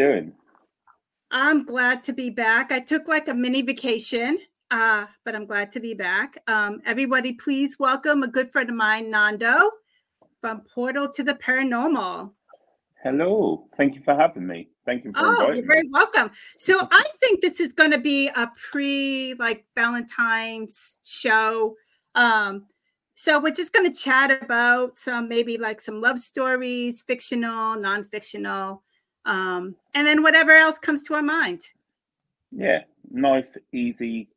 [0.00, 0.10] again.
[0.10, 0.32] How you doing?
[1.30, 2.72] I'm glad to be back.
[2.72, 4.38] I took like a mini vacation,
[4.70, 6.38] uh, but I'm glad to be back.
[6.48, 9.70] Um, everybody, please welcome a good friend of mine, Nando,
[10.40, 12.32] from Portal to the Paranormal.
[13.02, 13.68] Hello.
[13.76, 14.68] Thank you for having me.
[14.84, 15.74] Thank you for Oh, inviting you're me.
[15.74, 16.30] very welcome.
[16.58, 21.76] So I think this is going to be a pre like Valentine's show.
[22.14, 22.66] Um,
[23.14, 28.82] so we're just going to chat about some maybe like some love stories, fictional, non-fictional,
[29.24, 31.62] um, and then whatever else comes to our mind.
[32.52, 34.28] Yeah, nice, easy,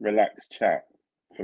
[0.00, 0.86] relaxed chat.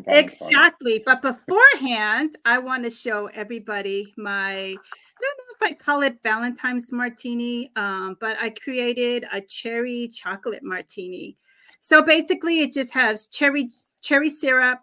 [0.07, 1.03] Exactly.
[1.05, 6.19] But beforehand, I want to show everybody my, I don't know if I call it
[6.23, 11.37] Valentine's martini, um, but I created a cherry chocolate martini.
[11.81, 14.81] So basically, it just has cherry cherry syrup,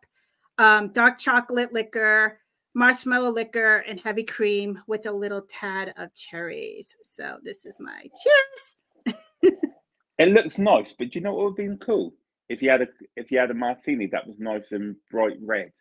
[0.58, 2.40] um, dark chocolate liquor,
[2.78, 6.96] marshmallow liquor, and heavy cream with a little tad of cherries.
[7.04, 9.54] So this is my cheers.
[10.20, 12.12] It looks nice, but you know what would have been cool
[12.50, 15.72] if you had a if you had a martini that was nice and bright red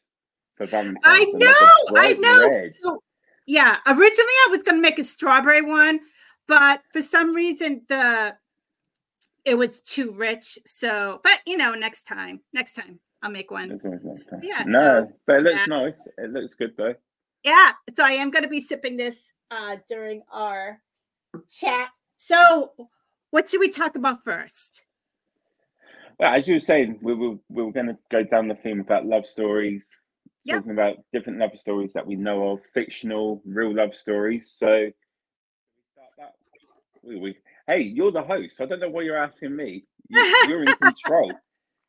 [0.57, 1.03] for Valentine's.
[1.05, 2.69] I know, I know.
[2.83, 3.03] So,
[3.47, 4.13] yeah, originally
[4.47, 6.01] I was going to make a strawberry one,
[6.47, 8.37] but for some reason the
[9.47, 10.59] it was too rich.
[10.67, 13.69] So, but you know, next time, next time I'll make one.
[13.71, 14.39] That's always nice, huh?
[14.43, 15.67] Yeah, No, so, but it looks yeah.
[15.67, 16.09] nice.
[16.19, 16.95] It looks good though.
[17.43, 20.81] Yeah, so I am going to be sipping this uh during our
[21.49, 21.89] chat.
[22.19, 22.73] So,
[23.31, 24.83] what should we talk about first?
[26.19, 28.81] Well, as you were saying, we were we were going to go down the theme
[28.81, 29.99] about love stories,
[30.45, 30.57] Yep.
[30.59, 34.51] talking about different love stories that we know of, fictional, real love stories.
[34.51, 34.91] So,
[35.93, 36.35] start that.
[37.03, 38.61] We, we, hey, you're the host.
[38.61, 39.85] I don't know why you're asking me.
[40.09, 41.33] You, you're in control,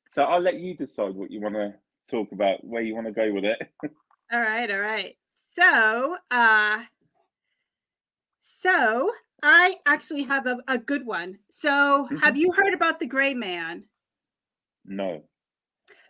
[0.10, 1.76] so I'll let you decide what you want to
[2.10, 3.72] talk about, where you want to go with it.
[4.32, 5.18] All right, all right.
[5.56, 6.86] So, uh
[8.40, 9.12] so
[9.44, 11.40] I actually have a, a good one.
[11.50, 12.38] So, have Mhm.
[12.38, 13.88] you heard about the gray man?
[14.86, 15.28] no.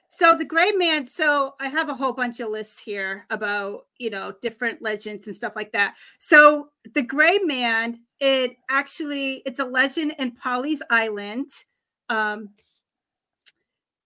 [0.09, 4.09] So the gray man, so I have a whole bunch of lists here about, you
[4.09, 5.95] know, different legends and stuff like that.
[6.17, 11.49] So the gray man, it actually it's a legend in Pawleys Island.
[12.09, 12.51] Um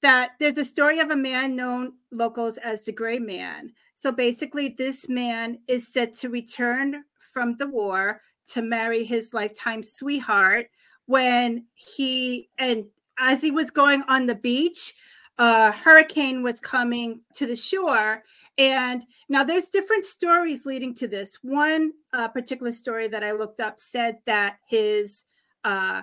[0.02, 3.72] that there's a story of a man known locals as the gray man.
[3.96, 7.04] So basically this man is said to return
[7.34, 10.68] from the war to marry his lifetime sweetheart
[11.06, 12.86] when he and
[13.18, 14.94] as he was going on the beach
[15.38, 18.24] a hurricane was coming to the shore
[18.58, 23.62] and now there's different stories leading to this one uh, particular story that i looked
[23.62, 25.24] up said that his
[25.64, 26.02] uh,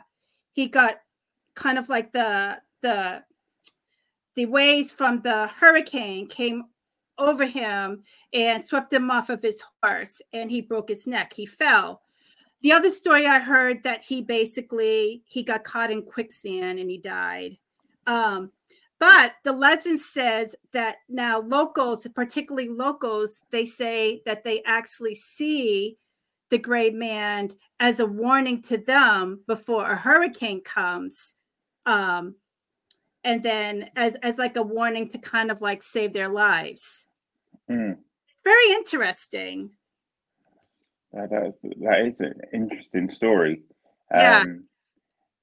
[0.53, 1.01] he got
[1.55, 3.23] kind of like the the
[4.39, 6.63] the waves from the hurricane came
[7.19, 11.33] over him and swept him off of his horse and he broke his neck.
[11.33, 12.03] He fell.
[12.63, 16.99] The other story i heard that he basically he got caught in quicksand and he
[16.99, 17.59] died.
[18.07, 18.53] Um,
[19.01, 25.99] but the legend says that now locals particularly locals they say that they actually see
[26.51, 27.51] the gray man
[27.81, 31.35] as a warning to them before a hurricane comes.
[31.87, 32.37] Um,
[33.29, 37.07] and then as as like a warning to kind of like save their lives
[37.71, 37.99] Mm.
[38.45, 39.71] very interesting
[41.13, 43.63] That, that, is, that is an interesting story.
[44.11, 44.39] Yeah.
[44.41, 44.65] Um,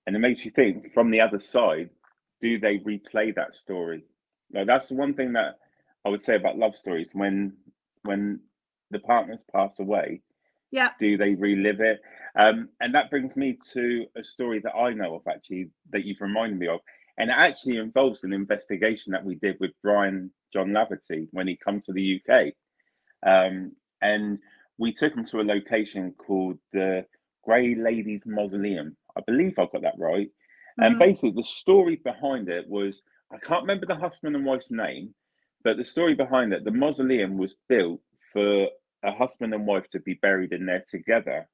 [0.08, 1.90] and it makes you think from the other side,
[2.42, 4.06] do they replay that story?
[4.52, 5.60] Like that's the one thing that
[6.04, 7.54] I would say about love stories when
[8.04, 8.40] when
[8.92, 10.22] the partners pass away,
[10.72, 12.02] yeah do they relive it?
[12.36, 16.22] Um, and that brings me to a story that I know of actually that you've
[16.22, 16.80] reminded me of.
[17.18, 21.56] And it actually involves an investigation that we did with Brian John Laverty when he
[21.56, 22.54] come to the UK.
[23.26, 23.72] Um,
[24.02, 24.40] and
[24.78, 27.06] we took him to a location called the
[27.44, 28.98] Grey Ladies Mausoleum.
[29.16, 30.30] I believe I got that right.
[30.78, 31.00] And Mhm.
[31.00, 33.02] basically, the story behind it was
[33.32, 35.16] I can't remember the husband and wife's name,
[35.64, 38.02] but the story behind it, the mausoleum was built
[38.32, 38.70] for
[39.04, 41.48] a husband and wife to be buried in there together.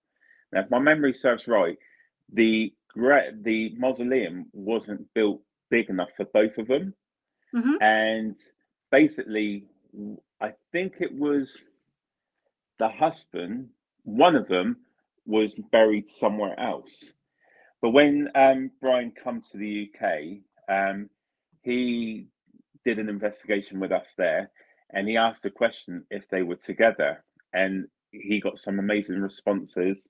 [0.52, 1.78] Now, if my memory serves right,
[2.34, 6.94] the the mausoleum wasn't built big enough for both of them,
[7.56, 7.78] Mhm.
[7.82, 8.38] and
[8.92, 9.66] basically,
[10.40, 11.68] I think it was
[12.78, 13.70] the husband.
[14.04, 14.86] One of them
[15.26, 17.14] was buried somewhere else.
[17.82, 21.10] But when um, Brian come to the UK, um,
[21.64, 22.28] he
[22.86, 24.52] did an investigation with us there,
[24.92, 27.24] and he asked the question if they were together,
[27.54, 30.10] and he got some amazing responses.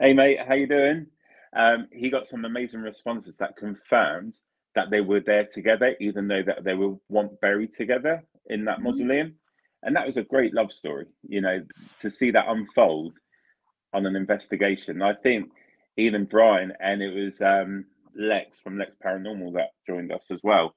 [0.00, 1.06] Hey mate, how you doing?
[1.54, 4.38] Um, he got some amazing responses that confirmed
[4.78, 8.78] that they were there together, even though that they were one buried together in that
[8.78, 8.82] Mhm.
[8.82, 9.38] mausoleum,
[9.82, 11.06] and that was a great love story.
[11.26, 11.66] You know,
[11.98, 13.18] to see that unfold
[13.92, 15.02] on an investigation.
[15.02, 15.50] I think
[15.96, 20.76] even Brian and it was um, Lex from Lex Paranormal that joined us as well.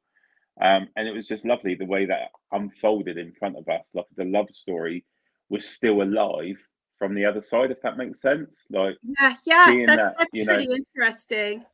[0.59, 3.93] Um, and it was just lovely the way that unfolded in front of us.
[3.93, 5.05] Like the love story
[5.49, 6.57] was still alive
[6.97, 8.65] from the other side, if that makes sense.
[8.71, 11.65] Like yeah, yeah, that, that, that's you know, pretty interesting.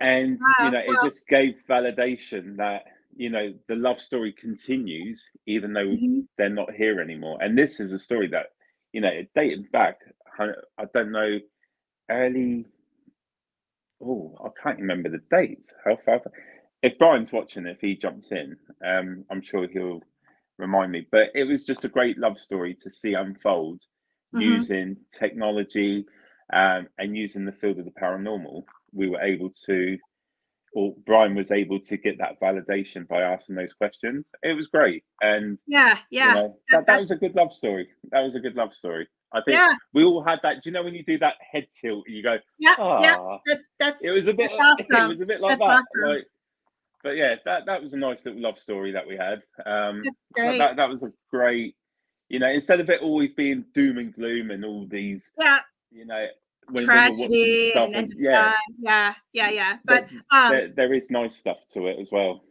[0.00, 2.84] And wow, you know, it just gave validation that
[3.16, 6.20] you know the love story continues even though mm-hmm.
[6.36, 7.38] they're not here anymore.
[7.40, 8.46] And this is a story that
[8.92, 9.98] you know it dated back.
[10.38, 11.38] I don't know,
[12.08, 12.66] early.
[14.00, 15.74] Oh, I can't remember the dates.
[15.84, 16.20] How far?
[16.80, 18.56] If Brian's watching, if he jumps in,
[18.86, 20.02] um, I'm sure he'll
[20.58, 21.06] remind me.
[21.10, 23.82] But it was just a great love story to see unfold
[24.34, 24.40] mm-hmm.
[24.40, 26.06] using technology
[26.52, 28.62] um, and using the field of the paranormal.
[28.92, 29.98] We were able to,
[30.74, 34.30] or Brian was able to get that validation by asking those questions.
[34.42, 37.88] It was great, and yeah, yeah, you know, that, that was a good love story.
[38.10, 39.08] That was a good love story.
[39.32, 39.74] I think yeah.
[39.92, 40.62] we all had that.
[40.62, 42.08] Do you know when you do that head tilt?
[42.08, 43.38] You go, yeah, oh, yeah.
[43.46, 44.00] That's that's.
[44.02, 44.50] It was a bit.
[44.58, 45.04] Awesome.
[45.04, 46.02] It was a bit like that's that.
[46.02, 46.16] Awesome.
[46.16, 46.26] Like,
[47.02, 49.42] but yeah, that that was a nice little love story that we had.
[49.64, 50.58] Um, That's great.
[50.58, 51.76] That, that was a great,
[52.28, 55.60] you know, instead of it always being doom and gloom and all these, yeah,
[55.90, 56.26] you know,
[56.76, 59.76] tragedy and, and, yeah, yeah, yeah, yeah.
[59.84, 62.42] But um, there, there is nice stuff to it as well.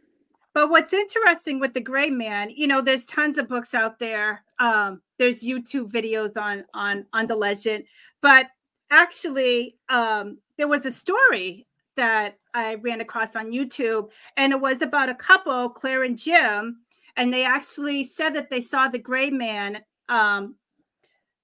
[0.54, 4.44] But what's interesting with the Gray Man, you know, there's tons of books out there.
[4.58, 7.84] Um, there's YouTube videos on on on the legend,
[8.20, 8.48] but
[8.90, 11.66] actually, um, there was a story
[11.96, 16.80] that I ran across on YouTube, and it was about a couple, Claire and Jim,
[17.16, 20.54] and they actually said that they saw the gray man um,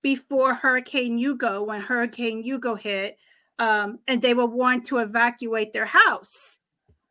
[0.04, 3.16] before Hurricane Hugo, when Hurricane Hugo hit,
[3.58, 6.58] um, and they were warned to evacuate their house.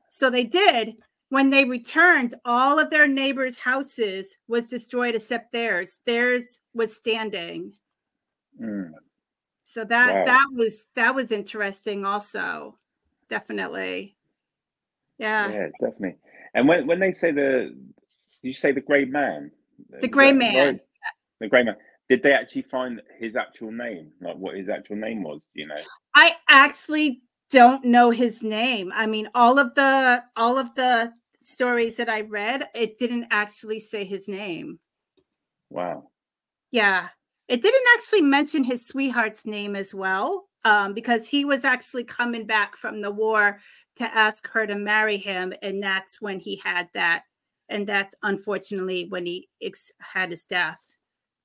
[0.10, 1.02] So they did.
[1.30, 6.00] When they returned, all of their neighbors' houses was destroyed except theirs.
[6.06, 7.74] Theirs was standing.
[8.62, 8.92] Mm.
[9.66, 10.26] So that wow.
[10.26, 12.78] that was that was interesting also
[13.28, 14.16] definitely.
[15.18, 15.50] Yeah.
[15.50, 16.18] Yeah, definitely.
[16.54, 17.76] And when when they say the,
[18.44, 19.52] you say the grey man.
[20.00, 20.80] The grey man.
[21.40, 21.76] The grey man.
[22.14, 24.12] Did they actually find his actual name?
[24.22, 25.50] Like what his actual name was?
[25.56, 25.82] you know?
[26.14, 28.92] I actually don't know his name.
[28.94, 31.12] I mean, all of the all of the
[31.42, 34.78] stories that I read, it didn't actually say his name.
[35.72, 36.12] Wow.
[36.70, 37.08] Yeah.
[37.48, 42.46] It didn't actually mention his sweetheart's name as well um, because he was actually coming
[42.46, 43.58] back from the war
[43.96, 45.52] to ask her to marry him.
[45.64, 47.24] And that's when he had that.
[47.70, 50.93] And that's unfortunately when he ex- had his death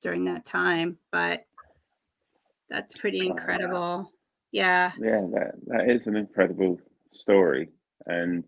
[0.01, 0.99] during that time.
[1.13, 1.45] But
[2.71, 4.13] that's pretty incredible.
[4.53, 4.93] Yeah.
[5.01, 7.69] Yeah, that, that is an incredible story.
[8.07, 8.45] And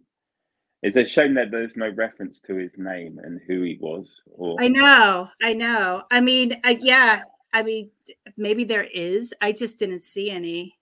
[0.82, 4.22] it's a shame that there's no reference to his name and who he was.
[4.32, 6.02] Or I know, I know.
[6.10, 7.90] I mean, uh, yeah, I mean,
[8.36, 9.34] maybe there is.
[9.40, 10.76] I just didn't see any.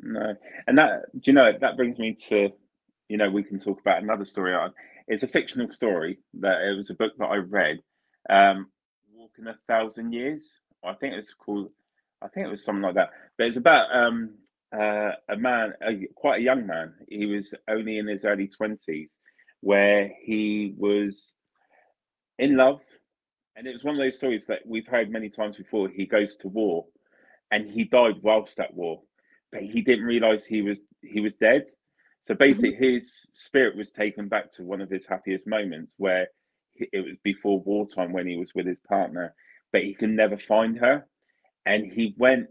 [0.00, 0.34] No,
[0.68, 2.50] and that do you know that brings me to,
[3.08, 4.54] you know, we can talk about another story.
[4.54, 4.72] On
[5.08, 7.78] it's a fictional story that it was a book that I read,
[8.30, 8.68] um,
[9.38, 11.70] "Walking a Thousand Years." I think it's called.
[12.22, 13.10] I think it was something like that.
[13.36, 14.34] But it's about um,
[14.74, 16.94] uh, a man, a, quite a young man.
[17.08, 19.18] He was only in his early twenties,
[19.60, 21.34] where he was
[22.38, 22.80] in love
[23.58, 25.88] and it was one of those stories that we've heard many times before.
[25.88, 26.86] He goes to war,
[27.50, 29.02] and he died whilst at war,
[29.50, 31.66] but he didn't realize he was he was dead.
[32.22, 32.84] So basically, mm-hmm.
[32.84, 36.28] his spirit was taken back to one of his happiest moments, where
[36.92, 39.34] it was before wartime when he was with his partner,
[39.72, 41.06] but he could never find her,
[41.66, 42.48] and he went.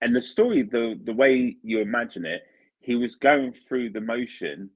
[0.00, 2.42] And the story, the the way you imagine it,
[2.80, 4.70] he was going through the motion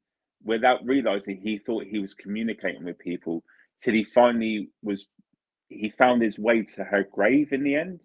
[0.45, 3.45] without realizing he thought he was communicating with people
[3.81, 5.07] till he finally was
[5.69, 8.03] he found his way to her grave in the end.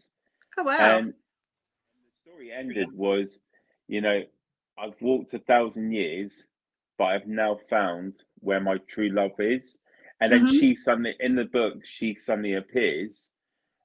[0.57, 0.77] Oh wow!
[0.79, 3.39] And the story ended was,
[3.87, 4.23] you know,
[4.77, 6.47] I've walked a thousand years,
[6.97, 9.77] but I've now found where my true love is.
[10.19, 10.57] And then mm-hmm.
[10.57, 13.29] she suddenly, in the book, she suddenly appears,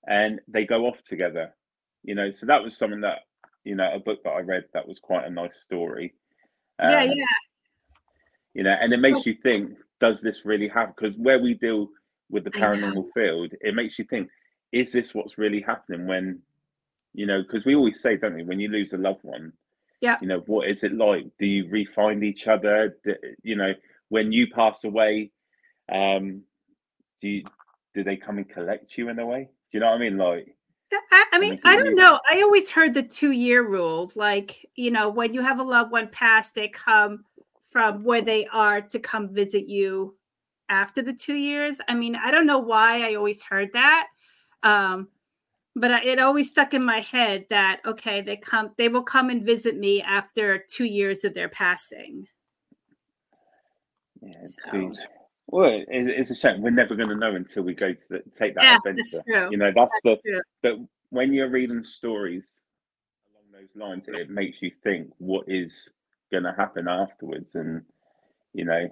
[0.06, 1.54] and they go off together.
[2.02, 3.20] You know, so that was something that
[3.64, 6.14] you know a book that I read that was quite a nice story.
[6.78, 7.24] Um, yeah, yeah.
[8.54, 10.94] You know, and it makes you think: Does this really happen?
[10.96, 11.88] Because where we deal
[12.30, 14.28] with the paranormal field, it makes you think:
[14.72, 16.40] Is this what's really happening when,
[17.12, 17.42] you know?
[17.42, 19.52] Because we always say, don't we, when you lose a loved one,
[20.00, 21.26] yeah, you know, what is it like?
[21.38, 22.96] Do you re-find each other?
[23.04, 23.74] Do, you know,
[24.08, 25.30] when you pass away,
[25.92, 26.42] um,
[27.20, 27.44] do you
[27.94, 29.44] do they come and collect you in a way?
[29.44, 30.16] Do you know what I mean?
[30.16, 30.56] Like.
[31.10, 32.20] I, I mean, I don't know.
[32.30, 34.14] I always heard the two year rules.
[34.14, 37.24] Like, you know, when you have a loved one pass, they come
[37.70, 40.14] from where they are to come visit you
[40.68, 41.80] after the two years.
[41.88, 44.08] I mean, I don't know why I always heard that.
[44.62, 45.08] Um,
[45.74, 49.42] but it always stuck in my head that okay they come they will come and
[49.42, 52.26] visit me after two years of their passing
[54.20, 54.92] yeah so.
[55.52, 56.62] Well it, it's a shame.
[56.62, 59.22] We're never going to know until we go to the, take that yeah, adventure.
[59.50, 60.40] you know that's, that's the true.
[60.62, 60.76] but
[61.10, 62.64] when you're reading stories
[63.30, 65.92] along those lines it makes you think what is
[66.32, 67.54] going to happen afterwards.
[67.54, 67.82] And
[68.54, 68.88] you know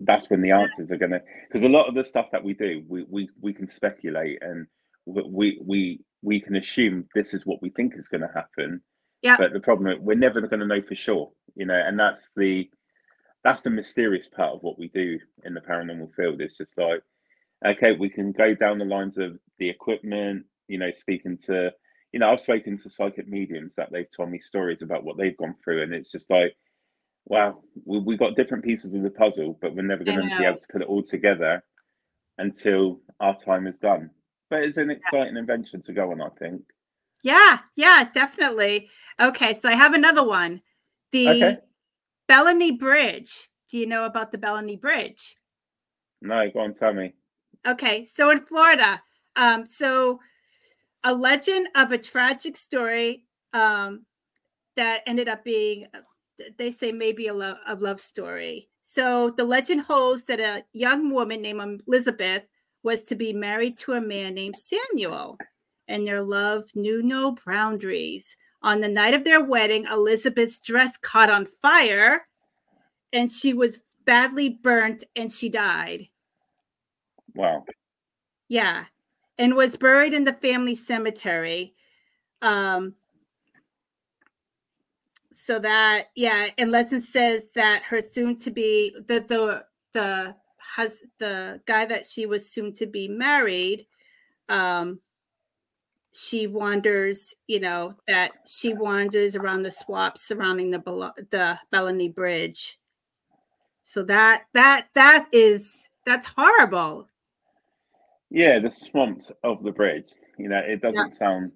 [0.00, 2.52] that's when the answers are going to because a lot of the stuff that we
[2.52, 4.66] do we, we we can speculate and
[5.06, 8.80] we we we can assume this is what we think is going to happen.
[9.22, 9.36] Yeah.
[9.36, 12.32] But the problem is we're never going to know for sure you know and that's
[12.34, 12.68] the
[13.46, 17.02] that's the mysterious part of what we do in the paranormal field it's just like
[17.66, 21.70] okay we can go down the lines of the equipment you know speaking to
[22.12, 25.36] you know i've spoken to psychic mediums that they've told me stories about what they've
[25.36, 26.56] gone through and it's just like
[27.26, 30.44] wow we, we got different pieces of the puzzle but we're never going to be
[30.44, 31.62] able to put it all together
[32.38, 34.10] until our time is done
[34.48, 35.40] but it's an exciting yeah.
[35.40, 36.62] invention to go on, I think.
[37.22, 38.88] Yeah, yeah, definitely.
[39.20, 40.62] Okay, so I have another one.
[41.12, 41.58] The okay.
[42.28, 43.48] Bellamy Bridge.
[43.68, 45.36] Do you know about the Bellamy Bridge?
[46.22, 47.14] No, go on, tell me.
[47.66, 49.02] Okay, so in Florida,
[49.36, 50.20] um, so
[51.04, 54.04] a legend of a tragic story um,
[54.76, 55.86] that ended up being,
[56.58, 58.68] they say maybe a, lo- a love story.
[58.82, 62.42] So the legend holds that a young woman named Elizabeth
[62.82, 65.38] was to be married to a man named Samuel,
[65.88, 68.36] and their love knew no boundaries.
[68.66, 72.24] On the night of their wedding, Elizabeth's dress caught on fire
[73.12, 76.08] and she was badly burnt and she died.
[77.32, 77.64] Wow.
[78.48, 78.86] Yeah.
[79.38, 81.74] And was buried in the family cemetery.
[82.42, 82.94] Um,
[85.32, 91.04] so that yeah, and Lesson says that her soon to be the the the has
[91.18, 93.86] the guy that she was soon to be married
[94.48, 94.98] um
[96.16, 100.80] she wanders you know that she wanders around the swamps surrounding the
[101.30, 102.78] the Bellamy bridge.
[103.84, 107.08] So that that that is that's horrible.
[108.30, 110.08] Yeah the swamps of the bridge
[110.38, 111.16] you know it doesn't yeah.
[111.16, 111.52] sound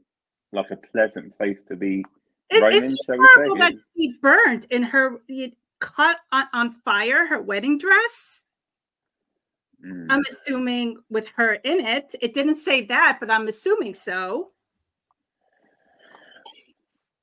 [0.53, 2.05] like a pleasant place to be
[2.51, 5.21] it, roaming, it's horrible that she burned in her
[5.79, 8.45] caught on, on fire her wedding dress
[9.85, 10.07] Mm.
[10.11, 12.15] I'm assuming with her in it.
[12.21, 14.51] It didn't say that, but I'm assuming so.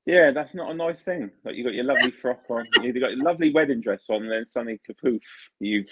[0.06, 1.30] Yeah, that's not a nice thing.
[1.44, 4.32] Like you got your lovely frock on, you got your lovely wedding dress on, and
[4.32, 5.20] then suddenly kapoof,
[5.60, 5.84] you.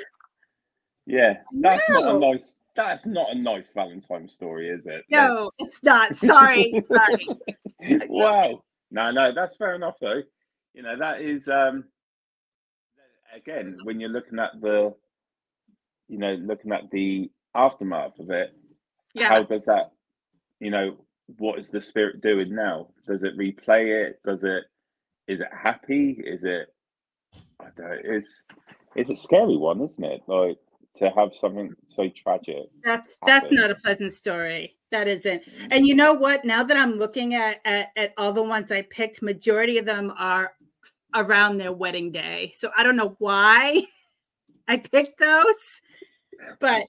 [1.04, 2.00] Yeah, that's no.
[2.00, 2.58] not a nice.
[2.74, 5.04] That's not a nice Valentine story, is it?
[5.10, 5.56] No, that's...
[5.58, 6.14] it's not.
[6.14, 8.08] Sorry, sorry.
[8.08, 8.62] wow.
[8.90, 10.22] No, no, that's fair enough though.
[10.72, 11.84] You know that is um
[13.34, 14.94] again when you're looking at the
[16.08, 18.50] you know, looking at the aftermath of it,
[19.14, 19.28] yeah.
[19.28, 19.92] how does that,
[20.60, 20.96] you know,
[21.38, 22.88] what is the spirit doing now?
[23.06, 24.20] Does it replay it?
[24.24, 24.64] Does it,
[25.26, 26.22] is it happy?
[26.24, 26.68] Is it,
[27.60, 28.44] I don't know, it's,
[28.94, 30.22] it's a scary one, isn't it?
[30.26, 30.58] Like
[30.96, 32.66] to have something so tragic.
[32.82, 33.26] That's, happen.
[33.26, 34.76] that's not a pleasant story.
[34.92, 35.42] That isn't.
[35.70, 36.44] And you know what?
[36.44, 40.12] Now that I'm looking at, at, at all the ones I picked, majority of them
[40.16, 40.52] are
[41.14, 42.52] around their wedding day.
[42.54, 43.82] So I don't know why
[44.68, 45.80] I picked those
[46.60, 46.86] but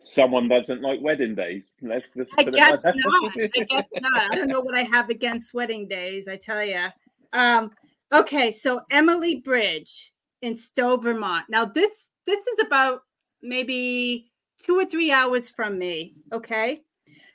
[0.00, 1.66] someone doesn't like wedding days.
[1.80, 3.32] Let's just I guess not.
[3.36, 4.30] I guess not.
[4.30, 6.28] I don't know what I have against wedding days.
[6.28, 6.88] I tell you.
[7.32, 7.70] Um,
[8.14, 10.12] okay, so Emily Bridge
[10.42, 11.46] in Stowe, Vermont.
[11.48, 13.02] Now this this is about
[13.42, 16.14] maybe two or three hours from me.
[16.32, 16.82] Okay.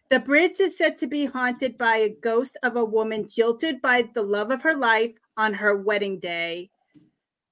[0.10, 4.08] The bridge is said to be haunted by a ghost of a woman jilted by
[4.14, 6.70] the love of her life on her wedding day.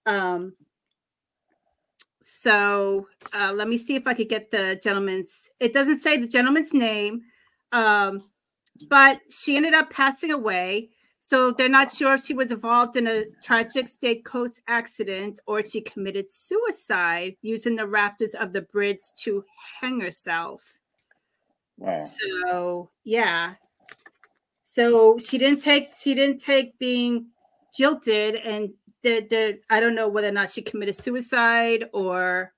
[0.06, 0.54] Um,
[2.28, 5.48] so uh, let me see if I could get the gentleman's.
[5.60, 7.22] It doesn't say the gentleman's name,
[7.72, 8.24] um,
[8.90, 10.90] but she ended up passing away.
[11.20, 15.62] So they're not sure if she was involved in a tragic state coast accident or
[15.62, 19.44] she committed suicide using the rafters of the bridge to
[19.80, 20.80] hang herself.
[21.78, 22.00] Wow.
[22.00, 23.54] So yeah.
[24.64, 27.28] So she didn't take she didn't take being
[27.72, 28.72] jilted and
[29.06, 32.52] the, the I don't know whether or not she committed suicide or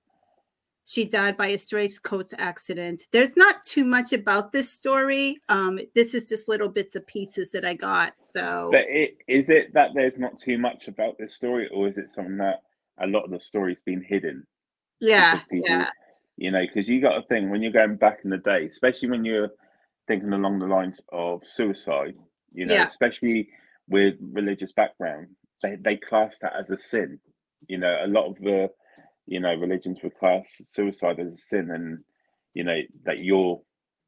[0.86, 3.04] she died by a stray coats accident.
[3.12, 5.42] There's not too much about this story.
[5.50, 8.14] Um, this is just little bits of pieces that I got.
[8.34, 11.98] So, but it, is it that there's not too much about this story, or is
[11.98, 12.62] it something that
[13.00, 14.48] a lot of the story's been hidden?
[15.02, 15.90] Yeah, people, yeah.
[16.38, 19.10] You know, because you got a thing when you're going back in the day, especially
[19.10, 19.50] when you're
[20.08, 22.16] thinking along the lines of suicide.
[22.54, 22.86] You know, yeah.
[22.86, 23.50] especially
[23.90, 25.28] with religious background,
[25.62, 27.20] they, they class that as a sin.
[27.68, 28.70] You know, a lot of the,
[29.26, 32.00] you know, religions would class suicide as a sin and,
[32.54, 33.62] you know, that you're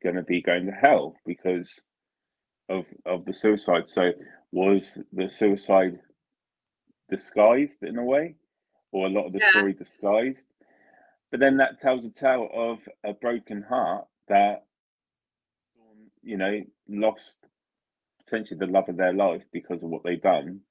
[0.04, 1.84] going to be going to hell because
[2.70, 3.88] of of the suicide.
[3.88, 4.12] So
[4.52, 6.00] was the suicide
[7.10, 8.36] disguised in a way,
[8.92, 9.50] or a lot of the yeah.
[9.50, 10.46] story disguised?
[11.32, 14.66] But then that tells a tale of a broken heart that
[16.22, 17.40] you know lost
[18.24, 20.62] potentially the love of their life because of what they've done,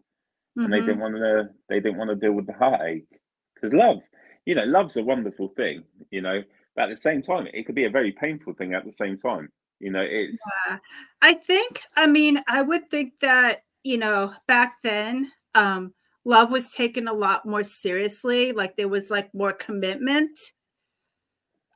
[0.59, 0.65] mm-hmm.
[0.65, 1.01] and they didn't mm-hmm.
[1.01, 1.51] want to.
[1.69, 3.07] They didn't want to deal with the heartache
[3.55, 3.99] because love,
[4.45, 6.43] you know, love's a wonderful thing, you know.
[6.75, 9.19] But at the same time, it could be a very painful thing at the same
[9.19, 9.51] time.
[9.81, 10.39] You know, it's.
[10.69, 10.79] Yeah.
[11.23, 11.83] I think.
[11.97, 17.13] I mean, I would think that you know back then, um, love was taken a
[17.13, 18.53] lot more seriously.
[18.53, 20.39] Like there was like more commitment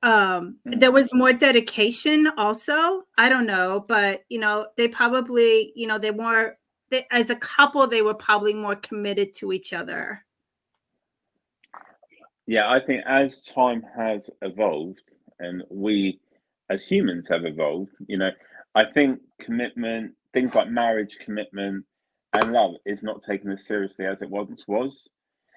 [0.02, 0.78] um mm-hmm.
[0.80, 5.98] there was more dedication also i don't know but you know they probably you know
[5.98, 6.56] they were
[6.92, 10.25] they, as a couple they were probably more committed to each other
[12.46, 15.02] yeah i think as time has evolved
[15.40, 16.20] and we
[16.70, 18.30] as humans have evolved you know
[18.75, 21.84] i think commitment things like marriage commitment
[22.34, 25.08] and love is not taken as seriously as it once was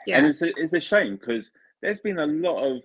[0.08, 0.18] yeah.
[0.18, 2.82] and it's a, it's a shame because there's been a lot of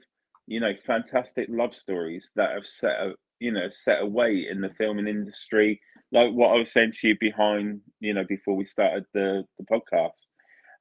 [0.50, 4.68] you know, fantastic love stories that have set a you know set away in the
[4.70, 5.80] filming industry.
[6.12, 9.64] Like what I was saying to you behind, you know, before we started the the
[9.64, 10.28] podcast.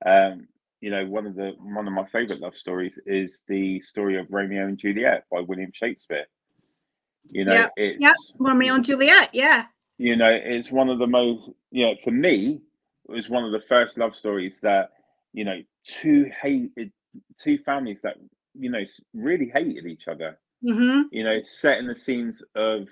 [0.05, 0.47] Um,
[0.81, 4.27] you know, one of the one of my favorite love stories is the story of
[4.29, 6.25] Romeo and Juliet by William Shakespeare.
[7.29, 9.65] You know, yeah, it's yeah, Romeo and Juliet, yeah.
[9.97, 12.61] You know, it's one of the most, you know, for me,
[13.09, 14.91] it was one of the first love stories that,
[15.33, 16.91] you know, two hated
[17.37, 18.17] two families that
[18.57, 20.39] you know really hated each other.
[20.63, 21.03] Mm-hmm.
[21.11, 22.87] You know, setting the scenes of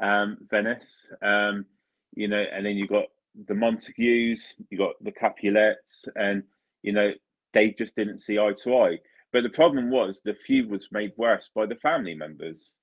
[0.00, 1.10] um, Venice.
[1.22, 1.66] Um,
[2.14, 3.06] you know, and then you've got
[3.46, 6.42] the Montagues, you got the Capulets, and
[6.82, 7.12] you know
[7.52, 8.98] they just didn't see eye to eye.
[9.32, 12.74] But the problem was the feud was made worse by the family members.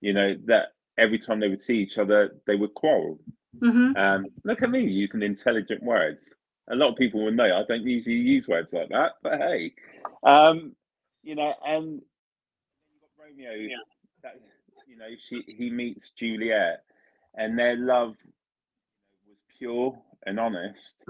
[0.00, 0.68] You know that
[0.98, 3.18] every time they would see each other, they would quarrel.
[3.60, 3.96] Mm-hmm.
[3.96, 6.34] Um, look at me using intelligent words.
[6.68, 9.72] A lot of people will know I don't usually use words like that, but hey,
[10.22, 10.74] um,
[11.22, 12.02] you know, and then
[12.92, 13.52] you got Romeo.
[13.52, 13.76] Yeah.
[14.22, 14.40] That,
[14.96, 16.84] you know, she he meets Juliet,
[17.36, 18.16] and their love
[19.28, 21.04] was pure and honest.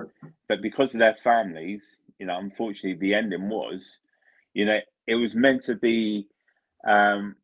[0.48, 4.00] But because of their families, you know, unfortunately, the ending was,
[4.54, 6.28] you know, it was meant to be.
[6.88, 7.36] um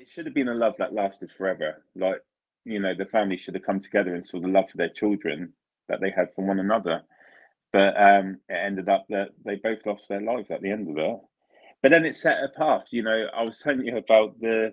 [0.00, 1.84] It should have been a love that lasted forever.
[1.96, 2.22] Like,
[2.64, 5.54] you know, the family should have come together and saw the love for their children
[5.88, 7.02] that they had for one another
[7.72, 10.98] but um, it ended up that they both lost their lives at the end of
[10.98, 11.20] it.
[11.84, 12.84] But then it set a path.
[12.92, 14.72] You know, I was telling you about the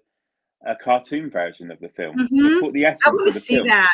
[0.66, 2.18] a cartoon version of the film.
[2.18, 2.72] Mm-hmm.
[2.72, 3.68] the essence I of the see film.
[3.68, 3.94] that.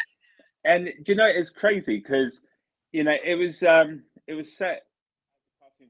[0.63, 2.41] And do you know it's crazy because
[2.91, 4.84] you know it was um it was set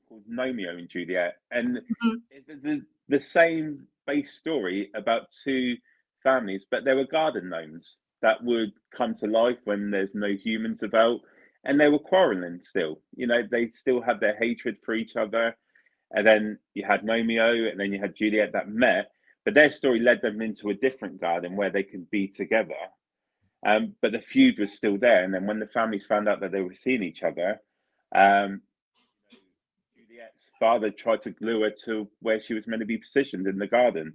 [0.08, 2.16] called Gnomeo and Juliet, and mm-hmm.
[2.32, 5.76] it's the, the same base story about two
[6.24, 10.82] families, but they were garden gnomes that would come to life when there's no humans
[10.82, 11.20] about
[11.66, 13.02] and they were quarreling still.
[13.18, 15.58] You know, they still had their hatred for each other.
[16.12, 19.12] And then you had Romeo, and then you had Juliet that met,
[19.44, 22.76] but their story led them into a different garden where they could be together.
[23.66, 25.24] Um, but the feud was still there.
[25.24, 27.62] And then when the families found out that they were seeing each other,
[28.16, 28.62] um,
[29.96, 33.58] Juliet's father tried to glue her to where she was meant to be positioned in
[33.58, 34.14] the garden.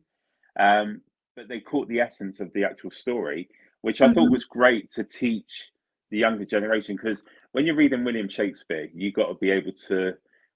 [0.59, 1.02] Um,
[1.35, 3.48] but they caught the essence of the actual story,
[3.81, 4.14] which I mm-hmm.
[4.14, 5.72] thought was great to teach
[6.11, 10.12] the younger generation because when you're reading William Shakespeare, you've got to be able to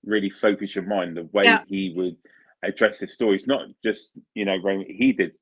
[0.06, 1.62] really focus your mind the way yeah.
[1.66, 2.16] he would
[2.62, 3.46] address his stories.
[3.46, 5.36] Not just you know he did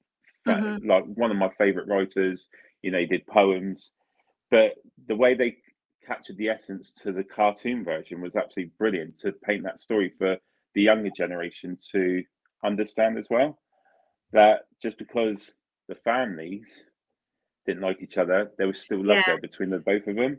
[0.46, 0.88] mm-hmm.
[0.88, 2.48] like one of my favorite writers.
[2.82, 3.92] You know, he did poems,
[4.50, 4.74] but
[5.06, 5.56] the way they
[6.06, 10.36] captured the essence to the cartoon version was absolutely brilliant to paint that story for
[10.74, 12.22] the younger generation to
[12.62, 13.58] understand as well.
[14.32, 15.52] That just because
[15.88, 16.84] the families
[17.66, 19.22] didn't like each other, there was still love yeah.
[19.26, 20.38] there between the both of them.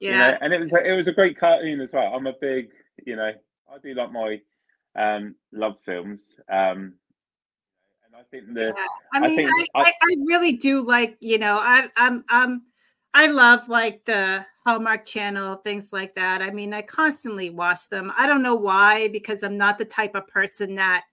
[0.00, 0.38] Yeah, you know?
[0.42, 2.14] and it was it was a great cartoon as well.
[2.14, 2.70] I'm a big,
[3.04, 3.32] you know,
[3.72, 4.40] I do like my
[4.96, 6.36] um love films.
[6.48, 6.94] Um
[8.04, 8.86] and I think the yeah.
[9.12, 12.62] I mean I, think I, I, I, really do like, you know, I I'm I'm
[13.14, 16.42] I love like the Hallmark Channel, things like that.
[16.42, 18.12] I mean, I constantly watch them.
[18.18, 21.04] I don't know why, because I'm not the type of person that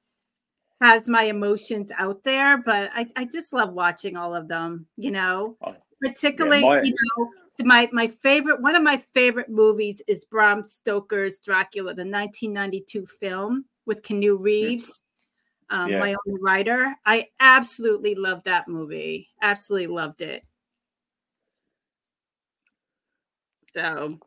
[0.82, 5.12] has my emotions out there, but I, I just love watching all of them, you
[5.12, 7.30] know, oh, particularly, yeah, my, you know,
[7.65, 13.65] my, my favorite, one of my favorite movies is Bram Stoker's Dracula, the 1992 film
[13.86, 15.04] with Keanu Reeves,
[15.69, 16.02] um, yeah.
[16.02, 16.95] Winona Ryder.
[17.06, 19.30] I absolutely loved that movie.
[19.41, 20.45] Absolutely loved it.
[23.67, 24.19] So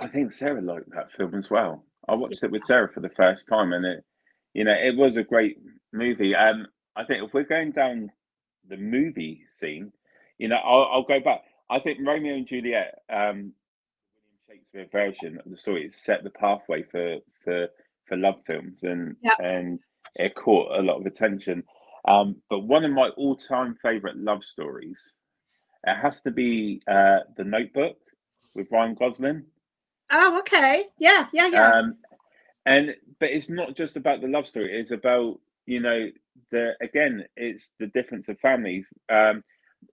[0.00, 1.84] I think Sarah liked that film as well.
[2.08, 4.04] I watched it with Sarah for the first time and it,
[4.54, 5.58] you know, it was a great
[5.92, 6.34] movie.
[6.34, 8.10] Um, I think if we're going down
[8.68, 9.92] the movie scene,
[10.38, 11.42] you know, I'll, I'll go back.
[11.68, 13.52] I think Romeo and Juliet, um,
[14.14, 17.68] William Shakespeare version of the story, set the pathway for for
[18.06, 19.34] for love films, and Yep.
[19.40, 19.80] and
[20.16, 21.64] it caught a lot of attention.
[22.06, 25.12] Um, but one of my all-time favorite love stories,
[25.84, 27.96] it has to be uh, The Notebook
[28.54, 29.44] with Ryan Gosling.
[30.10, 30.84] Oh, okay.
[31.00, 31.72] Yeah, yeah, yeah.
[31.72, 31.96] Um,
[32.64, 34.78] and but it's not just about the love story.
[34.78, 36.08] It's about you know
[36.50, 38.84] the again, it's the difference of family.
[39.08, 39.42] Um,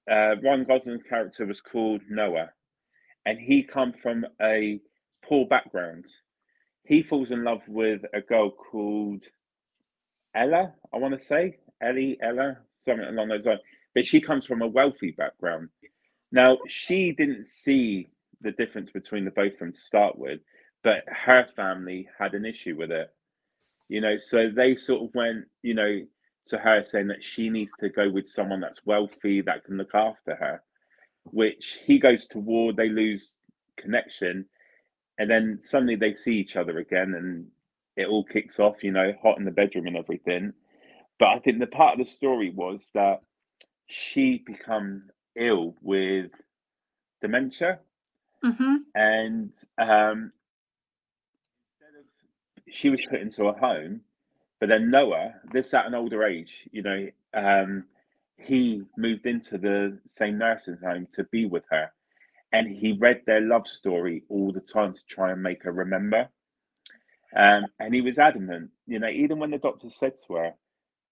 [0.09, 2.51] uh, Ryan Gosling's character was called Noah,
[3.25, 4.79] and he come from a
[5.23, 6.05] poor background.
[6.85, 9.23] He falls in love with a girl called
[10.35, 10.73] Ella.
[10.93, 13.61] I want to say Ellie, Ella, something along those lines.
[13.95, 15.69] But she comes from a wealthy background.
[16.31, 18.09] Now she didn't see
[18.41, 20.41] the difference between the both of them to start with,
[20.83, 23.09] but her family had an issue with it.
[23.87, 26.01] You know, so they sort of went, you know,
[26.47, 29.95] to her saying that she needs to go with someone that's wealthy that can look
[29.95, 30.61] after her,
[31.25, 33.35] which he goes to war, they lose
[33.77, 34.45] connection,
[35.19, 37.47] and then suddenly they see each other again and
[37.95, 40.53] it all kicks off, you know, hot in the bedroom and everything.
[41.19, 43.21] But I think the part of the story was that
[43.87, 46.31] she become ill with
[47.21, 47.79] dementia
[48.43, 50.31] hmm and um,
[52.71, 54.01] she was put into a home,
[54.63, 57.83] but then Noah, this at an older age, you know, um,
[58.37, 61.91] he moved into the same nursing home to be with her,
[62.53, 66.29] and he read their love story all the time to try and make her remember.
[67.35, 70.53] Um, and he was adamant, you know, even when the doctor said to her,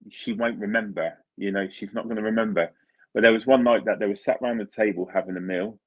[0.09, 2.71] she won't remember, you know, she's not going to remember.
[3.13, 5.77] But there was one night that they were sat around the table having a meal,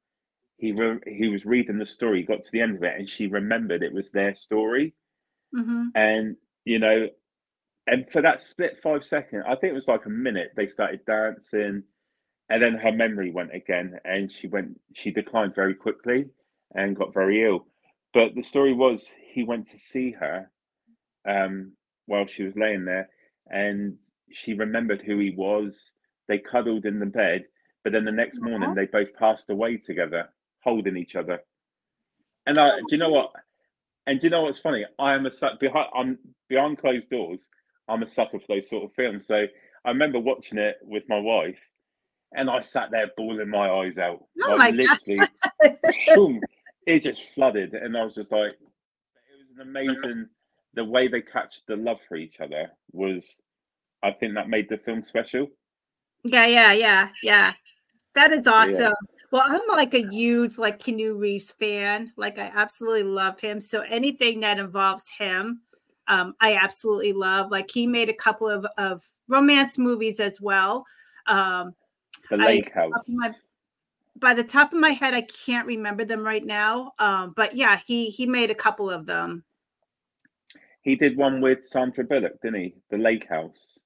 [0.58, 3.26] he re- he was reading the story, got to the end of it, and she
[3.26, 4.94] remembered it was their story.
[5.54, 7.08] hmm And you know,
[7.86, 10.52] and for that split five second, I think it was like a minute.
[10.56, 11.82] They started dancing,
[12.48, 14.80] and then her memory went again, and she went.
[14.94, 16.26] She declined very quickly
[16.74, 17.66] and got very ill.
[18.12, 20.50] But the story was he went to see her
[21.28, 21.72] um,
[22.06, 23.10] while she was laying there,
[23.50, 23.96] and
[24.32, 25.92] she remembered who he was.
[26.26, 27.44] They cuddled in the bed,
[27.82, 30.30] but then the next morning they both passed away together,
[30.62, 31.40] holding each other.
[32.46, 33.32] And I, do you know what?
[34.06, 34.84] And do you know what's funny?
[34.98, 35.88] I am a behind.
[35.94, 36.18] I'm
[36.48, 37.48] behind closed doors.
[37.88, 39.26] I'm a sucker for those sort of films.
[39.26, 39.46] So
[39.84, 41.58] I remember watching it with my wife,
[42.34, 44.24] and I sat there bawling my eyes out.
[44.44, 44.98] Oh like my God.
[45.06, 45.28] literally,
[46.14, 46.40] boom,
[46.86, 50.28] it just flooded, and I was just like, it was an amazing.
[50.74, 53.40] The way they captured the love for each other was,
[54.02, 55.46] I think that made the film special.
[56.24, 57.52] Yeah, yeah, yeah, yeah.
[58.16, 58.52] That is Yeah.
[58.52, 58.94] awesome.
[59.30, 62.12] Well, I'm like a huge like Keanu Reeves fan.
[62.16, 63.60] Like I absolutely love him.
[63.60, 65.60] So anything that involves him,
[66.08, 67.50] um, I absolutely love.
[67.50, 70.84] Like he made a couple of, of romance movies as well.
[71.26, 71.74] Um,
[72.30, 73.08] The I- Lake House.
[73.08, 73.32] my-
[74.20, 76.92] by the top of my head, I can't remember them right now.
[77.00, 79.42] Um, but yeah, he he made a couple of them.
[80.82, 82.74] He did one with Sandra Bullock, didn't he?
[82.90, 83.80] The Lake House.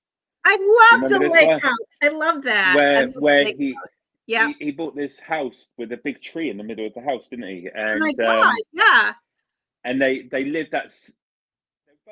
[0.45, 0.57] I
[0.93, 1.61] love the lake one?
[1.61, 1.77] house.
[2.03, 2.75] I love that.
[2.77, 4.01] Where- love where he- house.
[4.27, 4.49] Yeah.
[4.59, 7.29] He, he bought this house with a big tree in the middle of the house,
[7.29, 7.69] didn't he?
[7.75, 8.49] Oh And my god.
[8.49, 9.13] um, yeah.
[9.85, 10.93] and they they lived that.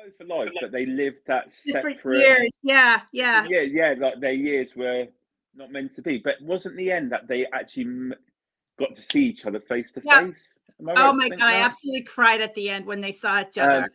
[0.03, 2.19] Both alive, but they lived that Different separate.
[2.19, 2.57] years.
[2.61, 3.01] Yeah.
[3.11, 3.45] Yeah.
[3.49, 3.95] yeah, yeah.
[3.97, 5.07] Like their years were
[5.55, 8.13] not meant to be, but wasn't the end that they actually
[8.79, 10.59] got to see each other face to face?
[10.79, 13.83] Oh my god, I absolutely cried at the end when they saw each other.
[13.83, 13.89] Um,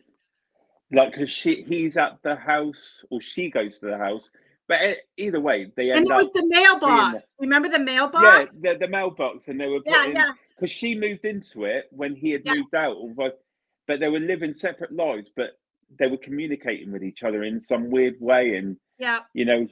[0.91, 4.29] like because she he's at the house or she goes to the house,
[4.67, 6.23] but either way they and end there up.
[6.23, 7.35] was the mailbox.
[7.39, 8.61] Remember the yeah, mailbox?
[8.61, 10.31] the, the mailbox, and they were yeah, putting yeah.
[10.49, 12.55] because she moved into it when he had Yeah.
[12.55, 15.57] moved out, but they were living separate lives, but
[15.99, 19.19] they were communicating with each other in some weird way, and yeah.
[19.33, 19.67] you know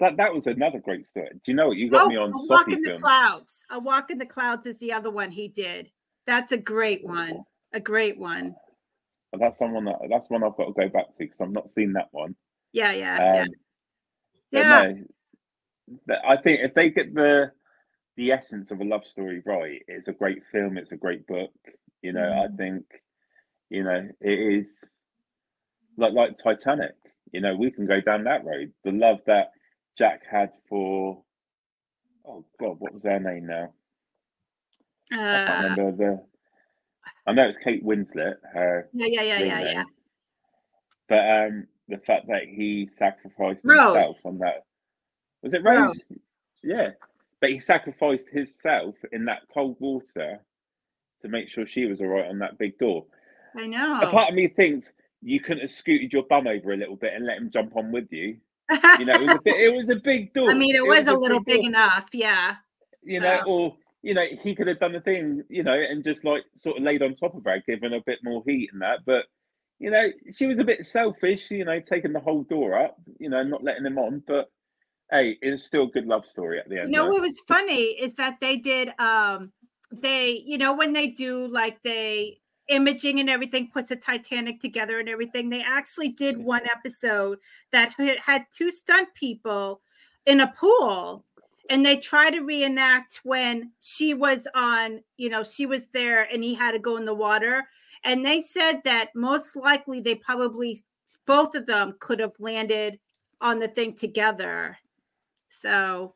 [0.00, 1.30] that that was another great story.
[1.32, 3.00] Do you know what you got Oh, me on a walk in the film?
[3.02, 3.64] clouds.
[3.70, 5.90] A walk in the clouds is the other one he did.
[6.26, 7.44] That's a great one.
[7.72, 8.54] A great one.
[9.32, 11.70] And that's someone that that's one I've got to go back to because I've not
[11.70, 12.36] seen that one.
[12.72, 13.42] Yeah, yeah, yeah.
[13.42, 13.48] Um,
[14.52, 14.92] but Yeah.
[16.08, 17.52] no, I think if they get the
[18.16, 20.78] the essence of a love story right, it's a great film.
[20.78, 21.52] It's a great book.
[22.02, 22.56] You know, I Mhm.
[22.56, 22.84] think
[23.70, 24.88] you know it is
[25.96, 26.94] like like Titanic.
[27.32, 28.72] You know, we can go down that road.
[28.84, 29.50] The love that
[29.98, 31.22] Jack had for
[32.26, 33.72] oh god, what was her name now?
[35.12, 36.26] I can't Uh, remember the.
[37.26, 38.36] I know it's Kate Winslet.
[38.52, 39.84] Her yeah, yeah, yeah, yeah, yeah.
[41.08, 43.94] But um, the fact that he sacrificed Rose.
[43.94, 44.64] himself on that
[45.42, 45.78] was it Rose?
[45.78, 46.12] Rose.
[46.62, 46.90] Yeah,
[47.40, 50.40] but he sacrificed himself in that cold water
[51.20, 53.06] to make sure she was all right on that big door.
[53.56, 54.00] I know.
[54.00, 57.12] A part of me thinks you couldn't have scooted your bum over a little bit
[57.14, 58.36] and let him jump on with you.
[58.98, 60.50] You know, it was a bit, it was a big door.
[60.50, 62.08] I mean, it, It was, was a little big big enough.
[62.12, 62.56] Yeah.
[63.02, 63.42] you know, Yeah.
[63.46, 66.76] or you know, he could have done the thing, you know, and just like sort
[66.76, 69.00] of laid on top of her, given a bit more heat and that.
[69.04, 69.24] But
[69.78, 73.28] you know, she was a bit selfish, you know, taking the whole door up, you
[73.28, 74.22] know, not letting him on.
[74.26, 74.48] But
[75.10, 76.88] hey, it's still a good love story at the end.
[76.88, 77.12] You know right?
[77.12, 79.52] what was funny is that they did um
[79.92, 84.98] they you know when they do like they imaging and everything puts a Titanic together
[84.98, 85.48] and everything.
[85.48, 87.38] They actually did one episode
[87.72, 89.82] that had- two stunt people
[90.26, 91.24] in a pool
[91.70, 96.42] and they try to reenact when she was on you know she was there and
[96.42, 97.64] he had to go in the water.
[98.04, 100.78] And they said that most likely they probably
[101.26, 102.98] both of them could have landed
[103.40, 104.76] on the thing together.
[105.48, 106.14] So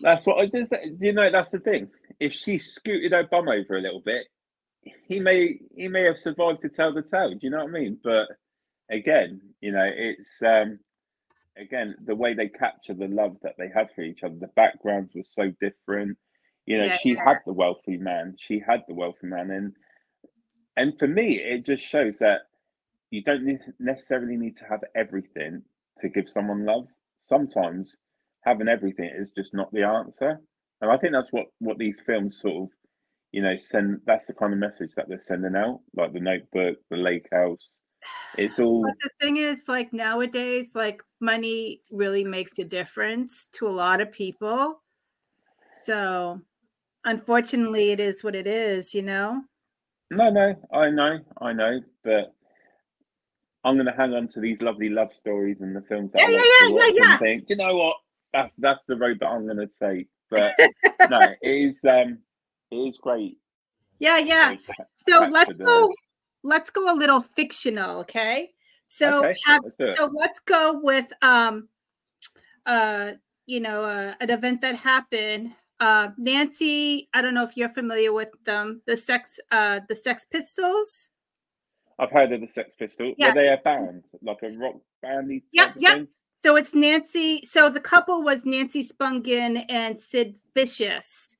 [0.00, 1.88] That's what I just, you know, that's the thing.
[2.20, 4.26] If she scooted her bum over a little bit,
[5.06, 7.30] he may he may have survived to tell the tale.
[7.30, 7.98] Do you know what I mean?
[8.02, 8.28] But
[8.90, 10.80] again, you know, it's um
[11.58, 14.36] again the way they capture the love that they had for each other.
[14.40, 16.18] The backgrounds were so different.
[16.66, 17.24] You know, Yeah, she yeah.
[17.24, 18.36] had the wealthy man.
[18.38, 19.74] She had the wealthy man, and
[20.76, 22.42] and for me, it just shows that
[23.10, 25.62] you don't necessarily need to have everything
[25.98, 26.88] to give someone love.
[27.22, 27.96] Sometimes
[28.44, 30.40] having everything is just not the answer.
[30.80, 32.70] And I think that's what what these films sort of,
[33.32, 34.00] you know, send.
[34.06, 37.78] That's the kind of message that they're sending out, like the Notebook, the Lake House.
[38.36, 43.66] It's all But the thing is, like nowadays, like money really makes a difference to
[43.66, 44.82] a lot of people.
[45.70, 46.40] So,
[47.04, 49.42] unfortunately, it is what it is, you know?
[50.10, 50.54] no, no.
[50.72, 52.34] I know, I know, but
[53.64, 56.26] I'm going to hang on to these lovely love stories and the films that Yeah,
[56.26, 57.18] I yeah, yeah, yeah, yeah.
[57.18, 57.96] think, you know what?
[58.32, 60.08] That's that's the road that I'm going to take.
[60.30, 60.54] But
[61.10, 62.18] no, it is um,
[62.70, 63.38] it is great.
[63.98, 64.56] Yeah, yeah.
[65.08, 65.92] So let's go.
[66.44, 68.52] Let's go a little fictional, okay?
[68.86, 71.68] So, Okay, have, let's so let's go with um,
[72.64, 73.12] uh,
[73.46, 75.52] you know, uh, an event that happened.
[75.80, 78.82] Uh, Nancy, I don't know if you're familiar with them.
[78.86, 81.10] The sex, uh, the Sex Pistols.
[81.98, 83.14] I've heard of the Sex Pistols.
[83.16, 83.34] Yes.
[83.34, 85.42] Were they a band, like a rock band?
[85.52, 85.92] Yep, type of yep.
[85.94, 86.08] thing?
[86.44, 87.42] So it's Nancy.
[87.44, 91.36] So the couple was Nancy Spungen and Sid Vicious.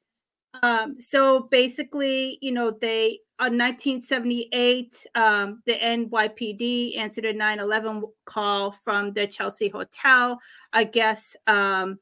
[0.63, 8.73] Um, so basically, you know, they on 1978, um, the NYPD answered a 9/11 call
[8.73, 10.41] from the Chelsea Hotel.
[10.73, 11.99] I guess um,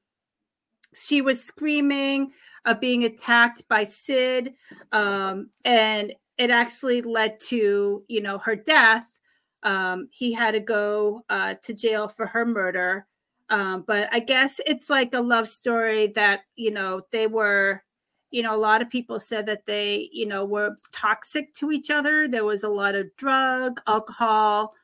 [0.94, 2.32] she was screaming
[2.64, 4.54] of being attacked by Sid,
[4.92, 9.18] um, and it actually led to you know her death.
[9.62, 13.06] Um, he had to go uh, to jail for her murder.
[13.48, 17.82] Um, but I guess it's like a love story that you know they were
[18.30, 21.90] you know, a lot of people said that they, you know, were toxic to each
[21.90, 22.28] other.
[22.28, 24.74] There was a lot of drug, alcohol,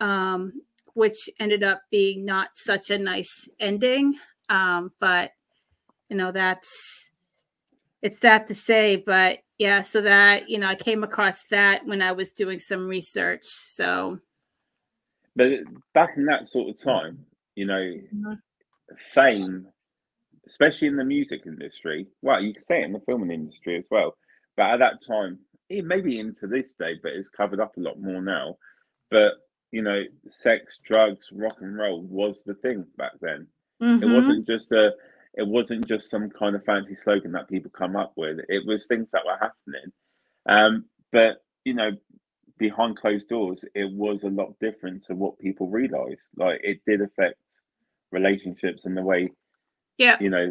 [0.00, 0.62] um,
[0.94, 4.18] which ended up being not such a nice ending.
[4.48, 5.32] Um, but
[6.08, 7.10] you know, that's
[8.02, 12.02] it's sad to say, but yeah, so that you know, I came across that when
[12.02, 13.44] I was doing some research.
[13.44, 14.18] So
[15.36, 15.50] But
[15.94, 18.40] back in that sort of time, you know, Mhm.
[19.14, 19.68] fame,
[20.50, 23.86] especially in the music industry, well, you can say it in the filming industry as
[23.90, 24.16] well.
[24.58, 27.80] But at that time, it may be into this day, but it's covered up a
[27.80, 28.58] lot more now.
[29.10, 29.34] But
[29.72, 33.48] you know, sex, drugs, rock and roll was the thing back then.
[34.02, 34.10] It Mhm.
[34.10, 34.92] wasn't just a
[35.36, 38.40] it wasn't just some kind of fancy slogan that people come up with.
[38.50, 39.92] It was things that were happening.
[40.48, 41.92] Um, but you know,
[42.58, 46.28] behind closed doors, it was a lot different to what people realized.
[46.36, 47.38] Like it did affect
[48.12, 49.30] relationships and the way
[50.00, 50.50] yeah, you know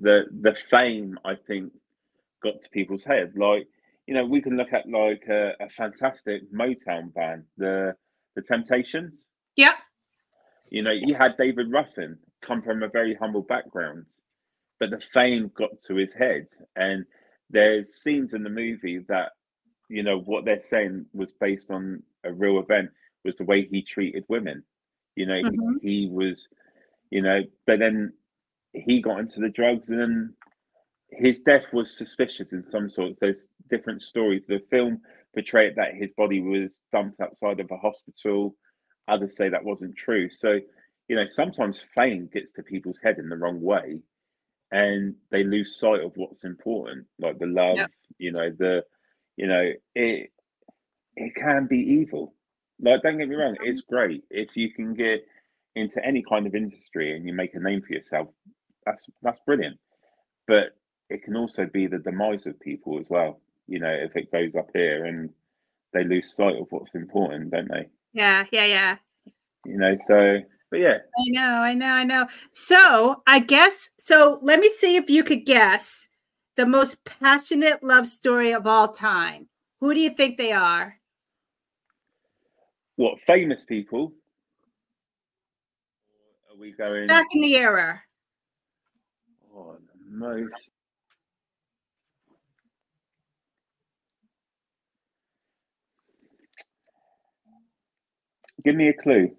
[0.00, 1.72] the the fame I think
[2.42, 3.32] got to people's head.
[3.36, 3.68] Like
[4.06, 7.94] you know, we can look at like a, a fantastic Motown band, the
[8.34, 9.26] the Temptations.
[9.56, 9.74] yeah,
[10.70, 14.06] You know, you had David Ruffin come from a very humble background,
[14.80, 16.46] but the fame got to his head.
[16.76, 17.04] And
[17.50, 19.32] there's scenes in the movie that,
[19.90, 22.90] you know, what they're saying was based on a real event
[23.24, 24.62] was the way he treated women.
[25.16, 25.80] You know, he- Mhm.
[25.82, 26.48] he, was,
[27.10, 28.12] you know, but then
[28.72, 30.34] he got into the drugs and then
[31.10, 33.18] his death was suspicious in some sorts.
[33.18, 34.42] There's different stories.
[34.46, 35.00] The film
[35.34, 38.56] portrayed that his body was dumped outside of a hospital.
[39.08, 40.28] Others say that wasn't true.
[40.30, 40.58] So,
[41.08, 44.00] you know, sometimes fame gets to people's head in the wrong way
[44.70, 47.78] and they lose sight of what's important, like the love,
[48.18, 48.84] you know, the
[49.36, 50.30] you know, it
[51.16, 52.34] it can be evil.
[52.80, 54.24] Like, don't get me wrong, it's um, great.
[54.30, 55.24] If you can get
[55.74, 58.28] into any kind of industry and you make a name for yourself,
[58.88, 59.78] that's that's brilliant.
[60.46, 60.76] But
[61.10, 63.40] it can also be the demise of people as well.
[63.66, 65.30] You know, if it goes up here and
[65.92, 67.88] they lose sight of what's important, don't they?
[68.12, 68.96] yeah, yeah, yeah.
[69.64, 70.98] You know, so but yeah.
[71.18, 72.26] I know, I know, I know.
[72.52, 74.38] So I guess so.
[74.42, 76.08] Let me see if you could guess
[76.56, 79.48] the most passionate love story of all time.
[79.80, 80.96] Who do you think they are?
[82.96, 84.12] What famous people?
[86.50, 88.02] Are we going back in the era?
[90.10, 90.72] Most.
[98.64, 99.30] Give me a clue.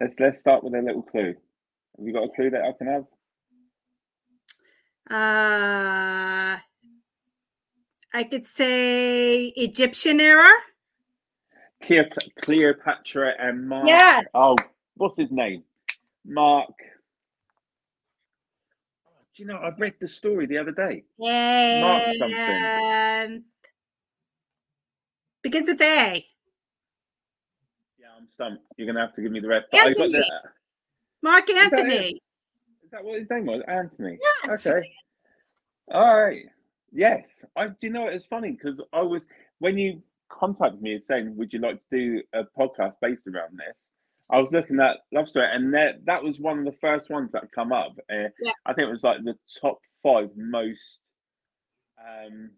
[0.00, 1.34] Let's let's start with a little clue.
[1.98, 3.04] Have you got a clue that I can have?
[5.10, 6.58] Uh
[8.14, 10.50] I could say Egyptian era.
[12.42, 14.06] Cleopatra and Mark.
[14.12, 14.26] Yes.
[14.34, 14.56] Oh,
[14.96, 15.64] what's his name?
[16.26, 16.70] Mark.
[19.36, 21.02] Do you know, I read the story the other day.
[21.18, 21.80] Yeah.
[21.80, 23.44] Mark something.
[25.42, 26.24] Begins with A.
[27.98, 28.62] Yeah, I'm stumped.
[28.76, 29.66] You're gonna have to give me the rest.
[29.72, 30.04] Antony.
[30.04, 30.24] Oh, the...
[31.22, 31.82] Mark Antony.
[31.82, 33.62] Is that, Is that, what his name was?
[33.66, 34.18] Antony.
[34.44, 34.66] Yes.
[34.66, 34.86] Okay.
[35.92, 36.46] All right.
[36.92, 37.44] Yes.
[37.56, 37.66] I.
[37.68, 39.26] Do you know it's funny because I was
[39.58, 43.86] when you contacted me saying, "Would you like to do a podcast based around this?"
[44.30, 47.32] I was looking at Love Story, and that that was one of the first ones
[47.32, 47.92] that come up.
[48.10, 48.52] Uh, yeah.
[48.66, 51.00] I think it was like the top five most
[51.98, 52.50] um,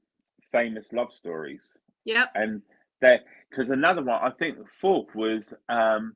[0.53, 1.73] famous love stories.
[2.05, 2.31] Yep.
[2.35, 2.63] And
[3.01, 6.15] that because another one, I think the fourth was, um,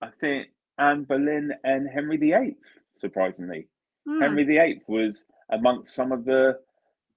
[0.00, 2.56] I think Anne Boleyn and Henry VIII.
[2.96, 3.68] Surprisingly,
[4.06, 4.20] Hmm.
[4.20, 6.60] Henry VIII was amongst some of the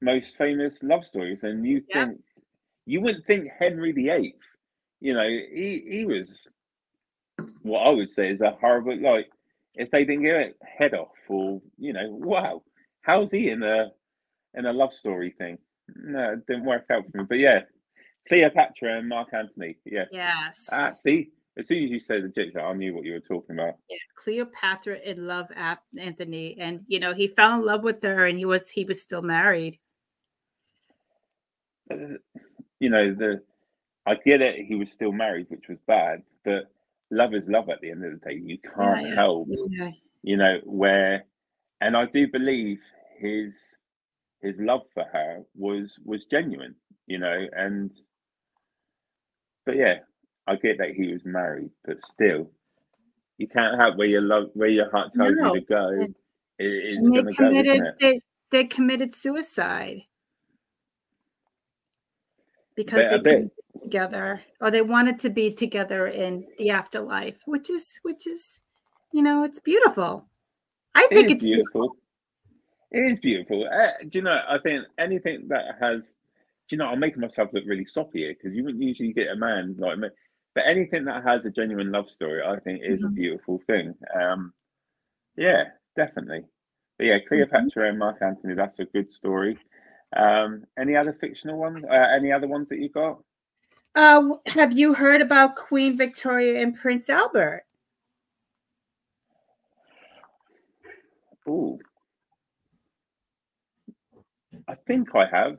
[0.01, 2.05] most famous love stories, and you Yeah.
[2.05, 2.21] think
[2.85, 4.35] you wouldn't think Henry VIII.
[5.01, 6.47] You know, he he was
[7.61, 9.29] what I would say is a horrible like
[9.75, 12.63] if they didn't get it head off or you know, wow,
[13.01, 13.91] how's he in a
[14.53, 15.57] in a love story thing?
[15.95, 17.23] No, it didn't work out for me.
[17.27, 17.61] But yeah,
[18.27, 19.77] Cleopatra and Mark Antony.
[19.85, 20.07] Yes.
[20.11, 20.67] Yes.
[20.71, 23.55] Ah, see, as soon as you said the Egyptian, I knew what you were talking
[23.57, 23.75] about.
[23.89, 28.25] Yeah, Cleopatra in love Ap- Antony, and you know he fell in love with her,
[28.25, 29.79] and he was he was still married.
[31.91, 32.17] Uh,
[32.79, 33.43] You know, the
[34.05, 34.65] I get it.
[34.65, 36.71] He was still married, which was bad, but
[37.11, 37.69] love is love.
[37.69, 39.15] At the end of the day, you can't yeah.
[39.15, 39.47] help.
[39.69, 39.91] Yeah.
[40.23, 41.25] You know where,
[41.81, 42.79] and I do believe
[43.19, 43.77] his
[44.41, 46.75] his love for her was was genuine.
[47.05, 47.91] You know, and
[49.65, 49.99] but yeah,
[50.47, 52.51] I get that he was married, but still,
[53.37, 55.53] you can't help where your love, where your heart tells No.
[55.53, 55.89] you to go.
[56.59, 57.95] It And they to go, committed it?
[57.99, 58.19] they,
[58.51, 60.01] they committed suicide
[62.75, 63.23] because they bet.
[63.23, 63.56] couldn't be
[63.87, 68.59] together or they wanted to be together in the afterlife, which is which is
[69.13, 70.27] you know it's beautiful.
[70.93, 71.95] I think is it's beautiful.
[72.91, 73.67] It is beautiful.
[73.67, 74.41] Uh, do you know?
[74.47, 76.01] I think anything that has,
[76.67, 76.87] do you know?
[76.87, 79.97] I'm making myself look really soppy here because you wouldn't usually get a man like
[79.97, 80.07] me.
[80.55, 83.15] But anything that has a genuine love story, I think, is a Mhm.
[83.15, 83.93] beautiful thing.
[84.19, 84.53] Um,
[85.35, 86.45] yeah, definitely.
[86.97, 87.27] But yeah, Mm-hmm.
[87.27, 89.59] Cleopatra and Mark Antony, that's a good story.
[90.15, 91.83] Um, any other fictional ones?
[91.83, 93.21] Uh, any other ones that you got?
[93.97, 97.63] Uh, have you heard about Queen Victoria and Prince Albert?
[101.49, 101.79] Ooh,
[104.67, 105.57] I think I have.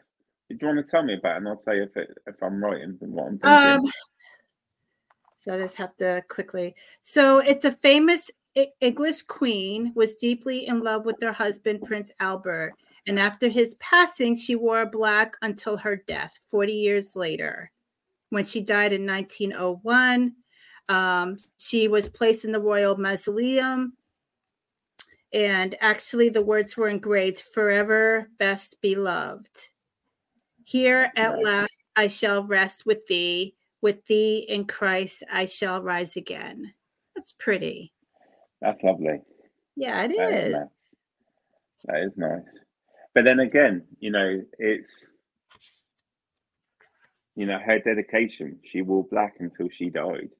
[0.48, 2.40] Do you want to tell me about it, and I'll tell you if it, if
[2.40, 3.86] I'm right in what I'm thinking.
[3.86, 3.92] Um,
[5.34, 6.76] so I just have to quickly.
[7.02, 8.30] So it's a famous
[8.80, 12.74] English queen was deeply in love with her husband Prince Albert,
[13.08, 17.68] and after his passing, she wore black until her death 40 years later.
[18.30, 20.34] When she died in 1901,
[20.88, 23.94] um, she was placed in the royal mausoleum.
[25.32, 29.68] And actually, the words were engraved forever best beloved.
[30.64, 36.16] Here at last I shall rest with thee, with thee in Christ I shall rise
[36.16, 36.74] again.
[37.14, 37.92] That's pretty.
[38.60, 39.20] That's lovely.
[39.76, 40.52] Yeah, it That is is.
[40.54, 40.74] nice.
[41.84, 42.64] That is nice.
[43.14, 45.12] But then again, you know, it's
[47.38, 48.58] you know her dedication.
[48.64, 50.30] She wore black until she died.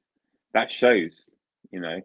[0.53, 1.23] That shows,
[1.71, 2.01] you know,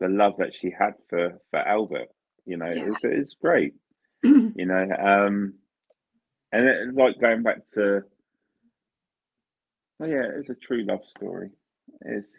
[0.00, 2.08] the love that she had for for Albert.
[2.44, 2.88] You know, Yeah.
[2.88, 3.74] it's it's great.
[4.24, 5.54] you know, um,
[6.50, 8.02] and it, like going back to,
[10.00, 11.50] oh yeah, it's a true love story.
[12.00, 12.36] It's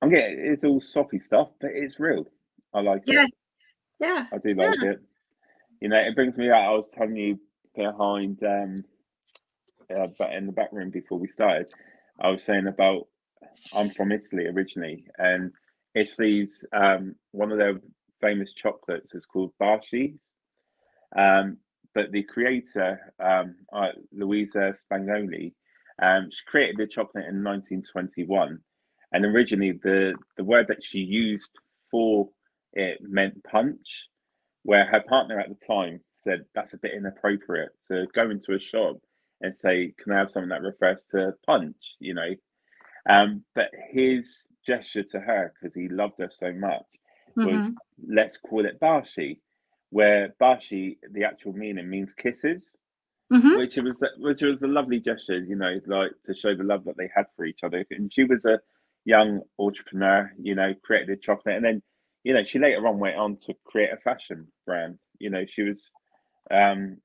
[0.00, 2.24] I'm getting it's all soppy stuff, but it's real.
[2.72, 3.12] I like it.
[3.12, 3.26] Yeah.
[4.00, 4.26] Yeah.
[4.32, 5.02] I do like it.
[5.82, 6.64] You know, it brings me out.
[6.64, 7.38] I was telling you
[7.76, 8.84] behind, um,
[9.90, 11.66] uh, but in the back room before we started,
[12.20, 13.08] I was saying about
[13.72, 15.52] I'm from Italy originally, and
[15.94, 17.80] Italy's um, one of their
[18.20, 20.14] famous chocolates is called Baci.
[21.16, 21.58] Um,
[21.94, 25.52] but the creator, um, uh, Luisa Spagnoli,
[26.02, 28.58] um, she created the chocolate in 1921,
[29.12, 31.52] and originally the the word that she used
[31.90, 32.28] for
[32.72, 34.08] it meant punch,
[34.64, 38.58] where her partner at the time said that's a bit inappropriate to go into a
[38.58, 38.96] shop
[39.44, 42.34] and say, "Can I have something that refers to punch?" You know,
[43.08, 46.86] um, but his gesture to her, because he loved her so much,
[47.36, 47.76] was Mhm.
[48.08, 49.40] let's call it Baci,
[49.90, 52.76] where Baci, the actual meaning means kisses,
[53.30, 53.56] Mhm.
[53.56, 56.96] which was which was a lovely gesture, you know, like to show the love that
[56.96, 57.84] they had for each other.
[57.90, 58.60] And she was a
[59.04, 61.82] young entrepreneur, you know, created a chocolate, and then
[62.22, 64.98] you know she later on went on to create a fashion brand.
[65.18, 65.90] You know, she was
[66.50, 67.00] um,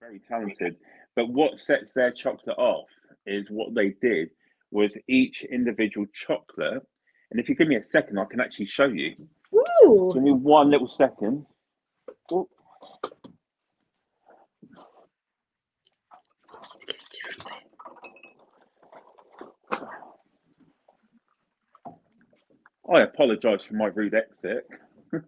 [0.00, 0.76] very talented.
[1.16, 2.88] But what sets their chocolate off
[3.26, 4.30] is what they did
[4.70, 6.82] was each individual chocolate.
[7.30, 9.14] And if you give me a second, I can actually show you.
[9.54, 10.10] Ooh.
[10.12, 11.46] Give me one little second.
[22.92, 24.68] I apologise for my rude exit.
[25.10, 25.26] but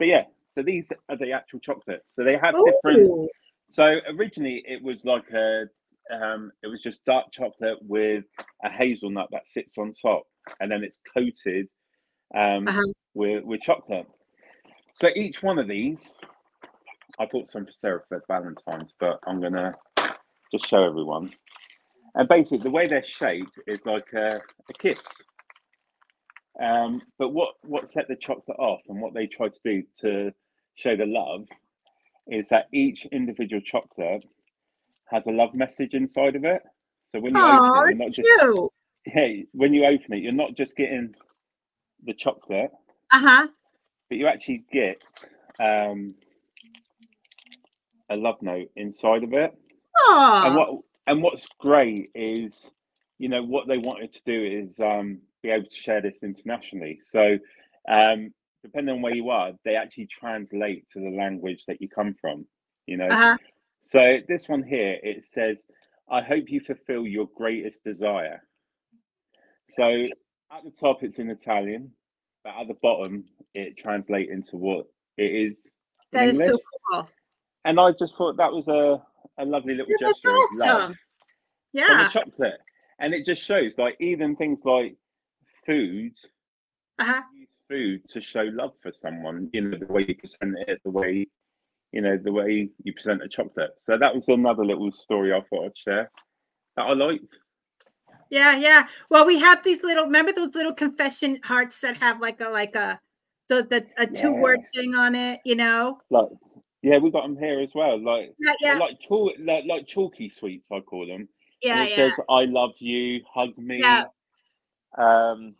[0.00, 2.14] yeah, so these are the actual chocolates.
[2.14, 3.30] So they have different.
[3.72, 5.64] So originally it was like a,
[6.12, 8.24] um, it was just dark chocolate with
[8.62, 10.24] a hazelnut that sits on top,
[10.60, 11.68] and then it's coated
[12.36, 12.82] um, Uh-huh.
[13.14, 14.06] with with chocolate.
[14.92, 16.10] So each one of these,
[17.18, 19.72] I bought some for Sarah for Valentine's, but I'm gonna
[20.52, 21.30] just show everyone.
[22.14, 25.00] And basically, the way they're shaped is like a, a kiss.
[26.62, 30.32] Um, but what what set the chocolate off and what they tried to do to
[30.74, 31.46] show the love
[32.28, 34.24] is that each individual chocolate
[35.10, 36.62] has a love message inside of it.
[37.10, 38.70] So when you Aw, open it, you're not just cute.
[39.04, 41.14] hey, when you open it, you're not just getting
[42.04, 42.70] the chocolate,
[43.12, 43.48] Uh-huh.
[44.08, 45.02] but you actually get
[45.60, 46.14] um,
[48.10, 49.54] a love note inside of it.
[50.44, 52.70] And what and what's great is,
[53.18, 56.98] you know, what they wanted to do is um, be able to share this internationally.
[57.00, 57.38] So,
[57.88, 62.14] um, depending on where you are, they actually translate to the language that you come
[62.20, 62.46] from.
[62.86, 63.36] You know, Uh-huh.
[63.80, 65.62] so this one here it says,
[66.08, 68.46] "I hope you fulfill your greatest desire."
[69.68, 69.88] So
[70.50, 71.92] at the top it's in Italian,
[72.44, 74.86] but at the bottom it translates into what
[75.16, 75.70] it is.
[76.12, 76.58] That is so
[76.90, 77.08] cool.
[77.64, 79.02] And I just thought that was a,
[79.38, 80.98] a lovely little Yeah, gesture of love awesome.
[81.72, 82.08] Yeah.
[82.08, 82.62] chocolate.
[82.98, 84.96] And it just shows like even things like
[85.64, 86.12] food,
[86.98, 87.22] Uh-huh.
[87.72, 91.26] To show love for someone, you know, the way you present it, the way
[91.92, 93.72] you know, the way you present a chocolate.
[93.84, 96.10] So that was another little story I thought I'd share
[96.76, 97.36] that I liked.
[98.30, 98.86] Yeah, yeah.
[99.10, 102.74] Well, we have these little remember those little confession hearts that have like a like
[102.74, 102.98] a
[103.48, 105.98] the, the a two word thing on it, you know?
[106.08, 106.28] Like
[106.80, 108.02] yeah, we got them here as well.
[108.02, 108.78] Like Yeah, yeah.
[108.78, 111.28] like chalk, like, like chalky sweets, I call them.
[111.62, 111.96] Yeah, and it yeah.
[111.96, 114.04] says "I love you," "Hug me." Yeah.
[114.98, 115.54] Um,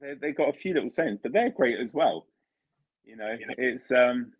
[0.00, 2.26] They they got a few little sayings, but they're great as well.
[3.04, 4.32] You know, it's um,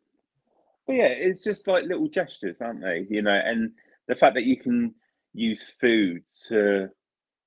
[0.87, 3.07] but yeah, it's just like little gestures, aren't they?
[3.09, 3.73] You know, and
[4.09, 4.95] the fact that you can
[5.33, 6.89] use food to,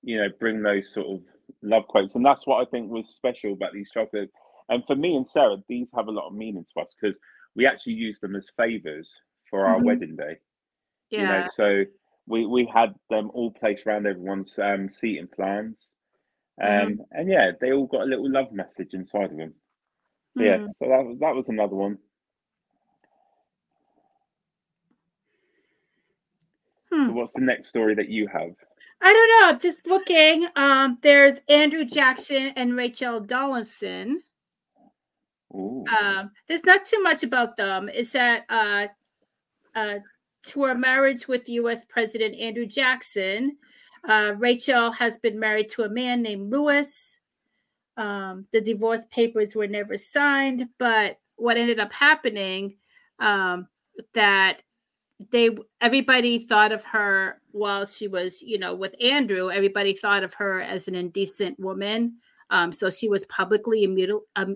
[0.02, 1.22] you know, bring those sort of
[1.62, 4.34] love quotes, and that's what I think was special about these chocolates.
[4.70, 7.20] And for me and Sarah, these have a lot of meaning to us because
[7.56, 9.86] we actually use them as favors for our Mhm.
[9.86, 10.38] wedding day
[11.16, 11.48] you know Yeah.
[11.48, 11.84] so
[12.28, 15.94] we we had them all placed around everyone's um seating plans
[16.62, 16.98] um Mhm.
[17.12, 19.54] and yeah they all got a little love message inside of them
[20.38, 20.74] So, yeah Mm.
[20.80, 21.98] so that was that was another one
[26.92, 27.08] Hmm.
[27.08, 28.52] so what's the next story that you have
[29.06, 29.50] I don't know.
[29.50, 30.48] I'm just looking.
[30.56, 34.20] Um, there's Andrew Jackson and Rachel Donelson.
[35.90, 37.90] Um, there's not too much about them.
[37.90, 38.88] Is that uh,
[39.76, 40.00] uh,
[40.44, 41.84] to her marriage with U.S.
[41.84, 43.58] President Andrew Jackson,
[44.08, 47.20] uh, Rachel has been married to a man named Lewis.
[47.96, 52.76] Um, the divorce papers were never signed, but what ended up happening
[53.20, 53.68] um,
[54.14, 54.62] that
[55.32, 59.50] they everybody thought of her while she was you know with andrew.
[59.50, 62.18] Everybody thought of her as an indecent woman.
[62.50, 63.88] Um, so she was publicly
[64.36, 64.56] um,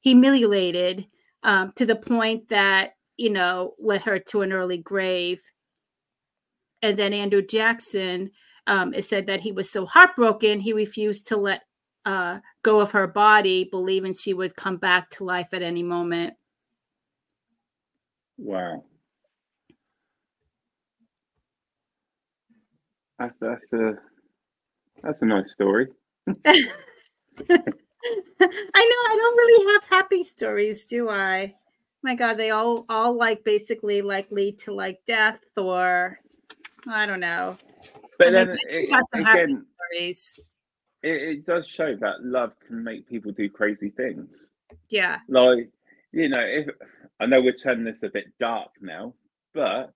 [0.00, 1.06] humiliated
[1.42, 5.42] um, to the point that you know led her to an early grave.
[6.82, 8.30] And then andrew jackson
[8.68, 11.62] um, it said that he was so heartbroken he refused to let
[12.04, 16.34] uh, go of her body believing she would come back to life at any moment
[18.38, 18.82] wow
[23.18, 23.94] that's that's a
[25.02, 25.88] that's a nice story
[27.50, 27.64] I
[28.40, 31.54] know I don't really have happy stories, do I?
[32.02, 36.20] My God, they all all like basically like lead to like death or
[36.86, 37.58] I don't know.
[38.18, 40.40] But then it, again stories.
[41.02, 44.50] It, it does show that love can make people do crazy things.
[44.88, 45.18] Yeah.
[45.28, 45.70] Like,
[46.12, 46.68] you know, if
[47.20, 49.14] I know we're turning this a bit dark now,
[49.54, 49.92] but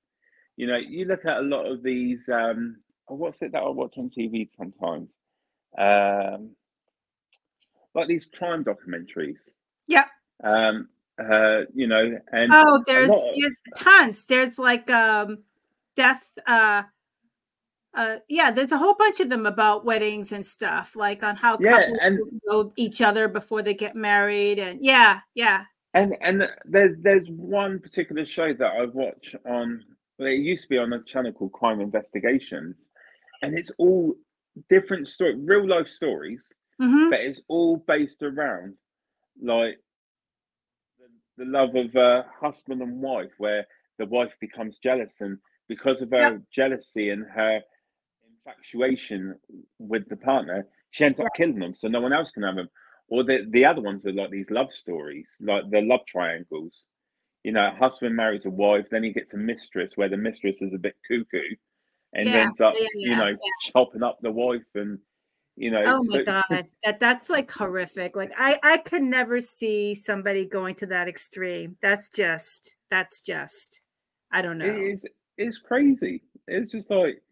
[0.57, 2.77] you know, you look at a lot of these um
[3.09, 5.09] oh, what's it that I watch on TV sometimes?
[5.77, 6.51] Um
[7.95, 9.43] like these crime documentaries.
[9.87, 10.05] Yeah.
[10.45, 14.25] Um uh, you know, and oh, there's of, yeah, tons.
[14.27, 15.45] There's like um
[15.95, 16.85] death uh
[17.95, 21.59] uh yeah there's a whole bunch of them about weddings and stuff like on how
[21.61, 25.65] yeah, couples and, know each other before they get married and yeah yeah
[25.95, 29.83] and and there's there's one particular show that i watch on
[30.19, 32.89] well, it used to be on a channel called crime investigations
[33.43, 34.15] and it's all
[34.69, 37.11] different story real life stories mm-hmm.
[37.11, 38.75] but it's all based around
[39.43, 39.79] like
[40.99, 43.67] the, the love of uh, husband and wife where
[43.99, 45.39] the wife becomes jealous and
[45.69, 46.41] because of her Yep.
[46.55, 47.61] jealousy and her
[48.47, 49.39] infatuation
[49.79, 52.69] with the partner, she ends up killing them so no one else can have them.
[53.09, 56.87] Or the, the other ones are like these love stories, like the love triangles.
[57.45, 60.63] You know, a husband marries a wife, then he gets a mistress where the mistress
[60.63, 61.41] is a bit cuckoo
[62.13, 64.99] and Yeah, ends up, yeah, you know, chopping up the wife and
[65.57, 69.39] you know oh my so- god that that's like horrific like i i could never
[69.39, 73.83] see somebody going to that extreme that's just that's just
[74.31, 76.23] i don't know It is it's crazy.
[76.49, 77.23] It's just like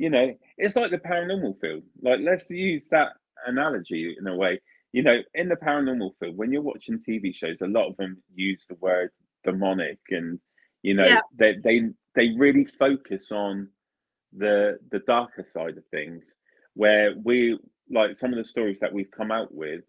[0.00, 1.82] you know, it's like the paranormal field.
[2.00, 3.08] Like let's use that
[3.46, 4.58] analogy in a way.
[4.92, 8.22] You know, in the paranormal field, when you're watching TV shows, a lot of them
[8.34, 9.10] use the word
[9.44, 10.40] demonic and
[10.82, 11.20] you know, Yeah.
[11.36, 13.68] they they they really focus on
[14.32, 16.34] the the darker side of things
[16.72, 17.58] where we
[17.90, 19.82] like some of the stories that we've come out with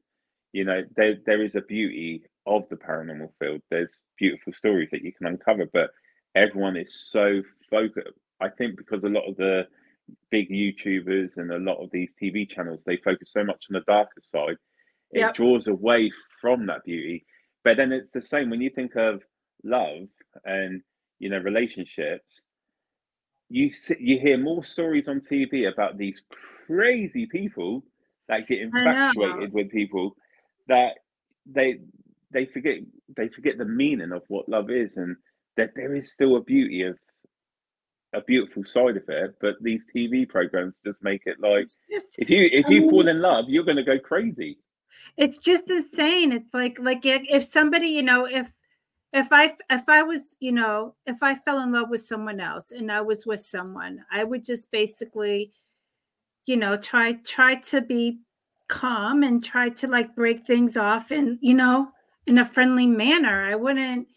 [0.51, 5.03] you know there there is a beauty of the paranormal field there's beautiful stories that
[5.03, 5.91] you can uncover but
[6.33, 9.67] everyone is so focused i think because a lot of the
[10.29, 13.81] big youtubers and a lot of these tv channels they focus so much on the
[13.81, 14.57] darker side
[15.11, 15.33] it Yep.
[15.33, 17.25] draws away from that beauty
[17.63, 19.21] but then it's the same when you think of
[19.63, 20.07] love
[20.45, 20.81] and
[21.19, 22.41] you know relationships
[23.49, 26.23] you see, you hear more stories on tv about these
[26.65, 27.83] crazy people
[28.27, 30.15] that get infatuated with people
[30.67, 30.93] that
[31.45, 31.79] they
[32.31, 32.77] they forget
[33.17, 35.15] they forget the meaning of what love is and
[35.57, 36.97] that there is still a beauty of
[38.13, 42.29] a beautiful side of it but these tv programs just make it like just if
[42.29, 44.57] you if I you mean- fall in love you're going to go crazy.
[45.17, 46.31] It's just insane.
[46.31, 48.47] It's like like if if somebody you know if
[49.13, 52.71] if i if i was you know if i fell in love with someone else
[52.71, 55.51] and i was with someone i would just basically
[56.45, 58.19] you know try try to be
[58.67, 61.89] calm and try to like break things off and you know
[62.27, 63.43] in a friendly manner.
[63.43, 64.07] I wouldn't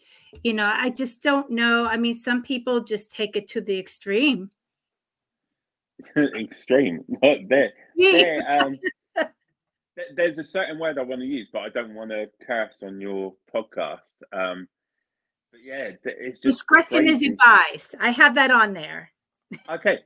[0.43, 1.85] you know i just don't know.
[1.85, 4.49] I mean some people just take it to the extreme.
[6.17, 7.03] Extreme.
[7.21, 8.11] There Yeah.
[8.11, 8.79] there um
[10.13, 12.99] there's a certain word i want to use but i don't want to curse on
[12.99, 14.17] your podcast.
[14.33, 14.67] Um
[15.51, 17.95] but yeah it's just discretion is advised.
[17.99, 19.11] I have that on there.
[19.69, 19.99] Okay.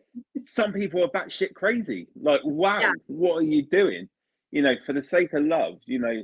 [0.46, 2.08] Some people are batshit crazy.
[2.22, 2.92] Like wow Yeah.
[3.08, 4.10] what are you doing?
[4.52, 6.24] You know for the sake of love you know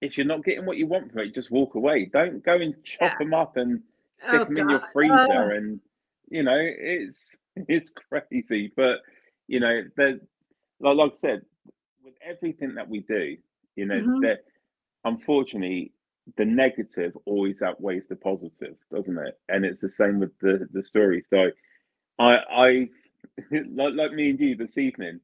[0.00, 2.74] if you're not getting what you want from it just walk away don't go and
[2.84, 3.18] chop Yeah.
[3.18, 3.82] them up and
[4.18, 5.50] stick Oh, them in your freezer Oh.
[5.50, 5.80] and
[6.30, 7.36] you know it's
[7.68, 9.00] it's crazy but
[9.46, 10.20] you know the
[10.80, 11.42] like, like i said
[12.04, 13.36] with everything that we do
[13.76, 14.20] you know Mhm.
[14.22, 14.44] that
[15.04, 15.92] unfortunately
[16.36, 20.82] the negative always outweighs the positive doesn't it and it's the same with the the
[20.82, 21.50] story so
[22.18, 22.88] i i
[23.50, 25.20] like, like me and you this evening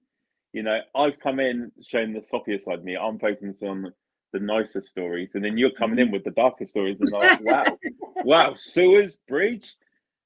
[0.52, 3.92] you know i've come in showing the softer side of me i'm focused on
[4.34, 7.78] the nicer stories and then you're coming in with the darker stories and like wow
[8.24, 9.76] wow sewers bridge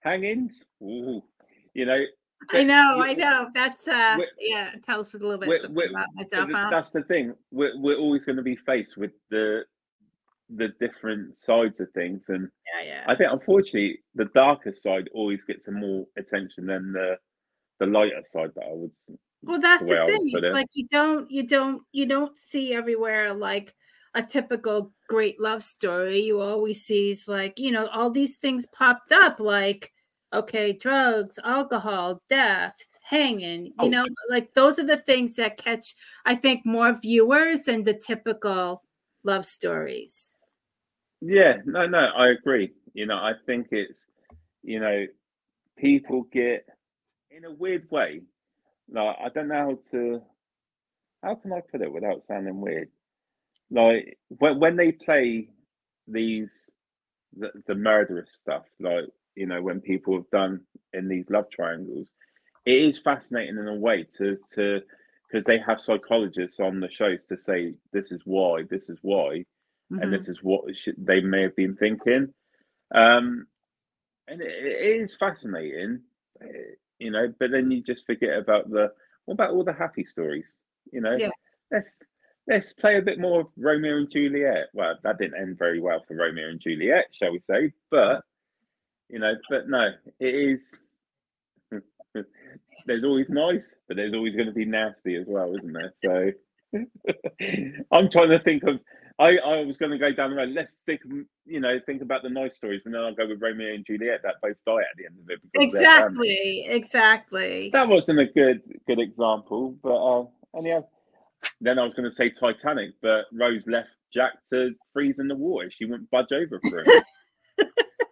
[0.01, 1.23] hangings Ooh.
[1.75, 2.03] you know
[2.51, 3.51] I know, I know.
[3.53, 6.49] That's uh yeah, tell us a little bit something about myself.
[6.53, 6.69] Huh?
[6.71, 7.35] That's the thing.
[7.51, 9.65] We're we're always going to be faced with the
[10.49, 12.49] the different sides of things, and
[12.79, 13.05] Yeah, yeah.
[13.09, 17.19] I think unfortunately the darker side always gets more attention than the
[17.81, 18.53] the lighter side.
[18.55, 18.93] That I would.
[19.43, 20.53] Well, that's the the thing.
[20.53, 23.75] Like you don't you don't you don't see everywhere like
[24.19, 26.21] a typical great love story.
[26.21, 29.93] You always sees like, you know, all these things popped up like
[30.33, 33.89] okay, drugs, alcohol, death, hanging, you Oh.
[33.89, 35.95] know, like those are the things that catch
[36.27, 38.83] I think more viewers than the typical
[39.25, 40.35] love stories.
[41.21, 42.73] Yeah, no, no, I agree.
[42.95, 44.09] You know, I think it's
[44.63, 45.07] you know
[45.79, 46.67] people get
[47.31, 48.23] in a weird way.
[48.91, 50.23] Like I don't know how to
[51.23, 52.91] how can I put it without sounding weird.
[53.71, 55.51] Like when when they play
[56.07, 56.71] these
[57.37, 59.05] the, the murderous stuff, like
[59.35, 60.61] you know when people have done
[60.93, 62.13] in these love triangles,
[62.65, 64.81] it is fascinating in a way to to
[65.29, 69.45] because they have psychologists on the shows to say this is why, this is why,
[69.93, 70.03] mm-hmm.
[70.03, 70.65] and this is what
[70.97, 72.33] they may have been thinking.
[72.95, 73.47] Um,
[74.27, 76.01] and it, it is fascinating,
[76.41, 77.33] eh, you know.
[77.39, 78.93] But then you just forget about the
[79.29, 80.57] what about all the happy stories,
[80.91, 81.15] you know?
[81.15, 81.29] Yeah.
[81.71, 81.99] Let's
[82.49, 84.69] let's play a bit more of Romeo and Juliet.
[84.73, 87.73] Well, that didn't end very well for Romeo and Juliet, shall we say?
[87.91, 88.23] But
[89.09, 90.81] you know, but no, it is.
[92.87, 95.93] there's always nice, but there's always going to be nasty as well, isn't there?
[96.05, 96.33] So
[97.93, 98.81] I'm trying to think of.
[99.21, 100.51] I, I was going to go down the road.
[100.51, 101.01] Let's think,
[101.45, 104.21] you know, think about the nice stories, and then I'll go with Romeo and Juliet
[104.23, 105.41] that both die at the end of it.
[105.55, 107.71] Exactly, exactly.
[107.73, 110.25] That wasn't a good good example, but uh,
[110.57, 110.87] anyhow,
[111.61, 115.35] then I was going to say Titanic, but Rose left Jack to freeze in the
[115.35, 115.71] water.
[115.71, 117.03] She wouldn't budge over for him.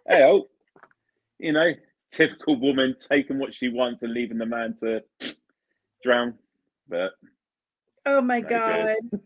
[0.07, 0.47] hey, oh,
[1.39, 1.73] you know,
[2.11, 5.03] typical woman taking what she wants and leaving the man to
[6.03, 6.35] drown.
[6.89, 7.11] But
[8.05, 8.95] oh my no god!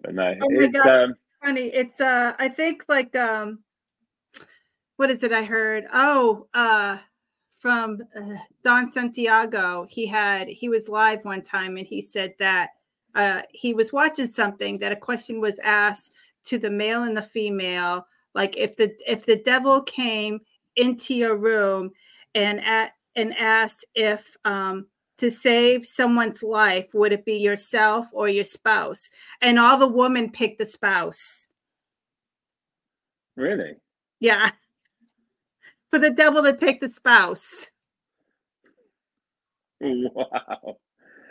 [0.00, 0.88] but no, oh it's god.
[0.88, 1.66] um, funny.
[1.66, 3.60] It's uh, I think like um,
[4.96, 5.32] what is it?
[5.32, 5.86] I heard.
[5.92, 6.98] Oh, uh,
[7.64, 9.86] from uh, Don Santiago.
[9.88, 12.72] He had he was live one time and he said that
[13.14, 16.12] uh, he was watching something that a question was asked
[16.44, 20.42] to the male and the female, like if the if the devil came
[20.76, 21.90] into your room
[22.34, 24.86] and at and asked if um,
[25.16, 29.08] to save someone's life would it be yourself or your spouse?
[29.40, 31.48] And all the women picked the spouse.
[33.36, 33.76] Really?
[34.20, 34.50] Yeah
[35.94, 37.70] for the devil to take the spouse
[39.80, 40.76] wow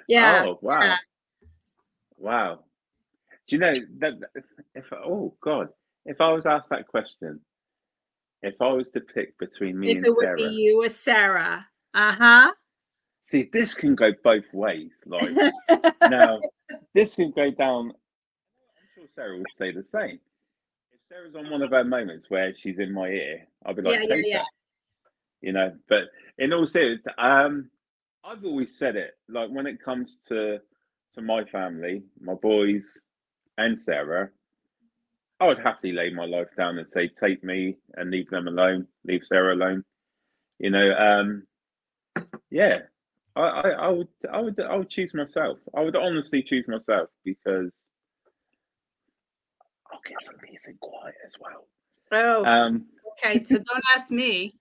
[0.08, 0.98] yeah oh wow yeah.
[2.18, 2.60] wow
[3.48, 4.14] do you know that
[4.74, 5.68] if oh god
[6.06, 7.42] if i was asked that question
[8.44, 10.90] if I was to pick between me if and it would Sarah, be you or
[10.90, 11.66] Sarah.
[11.94, 12.54] Uh huh.
[13.24, 14.92] See, this can go both ways.
[15.06, 15.32] Like
[16.10, 16.38] now,
[16.94, 17.92] this can go down.
[17.92, 20.20] I'm sure Sarah would say the same.
[21.10, 24.16] Sarah's on one of her moments where she's in my ear, I'll be like, yeah,
[24.16, 24.44] yeah, yeah.
[25.42, 26.04] You know, but
[26.38, 27.70] in all seriousness, um,
[28.24, 29.18] I've always said it.
[29.28, 30.60] Like when it comes to
[31.16, 33.00] to my family, my boys,
[33.58, 34.30] and Sarah,
[35.40, 38.88] I would happily lay my life down and say, take me and leave them alone,
[39.06, 39.84] leave Sarah alone.
[40.60, 41.44] You know, um,
[42.50, 42.80] yeah,
[43.36, 45.60] I, I, I would, I would, I would choose myself.
[45.76, 47.72] I would honestly choose myself because
[50.06, 51.68] get some peace and quiet as well.
[52.12, 53.44] Oh, um, okay.
[53.44, 54.54] So don't ask me.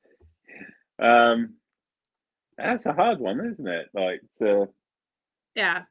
[0.98, 1.54] Um,
[2.56, 3.88] that's a hard one, isn't it?
[3.94, 4.68] Like, to,
[5.54, 5.82] yeah.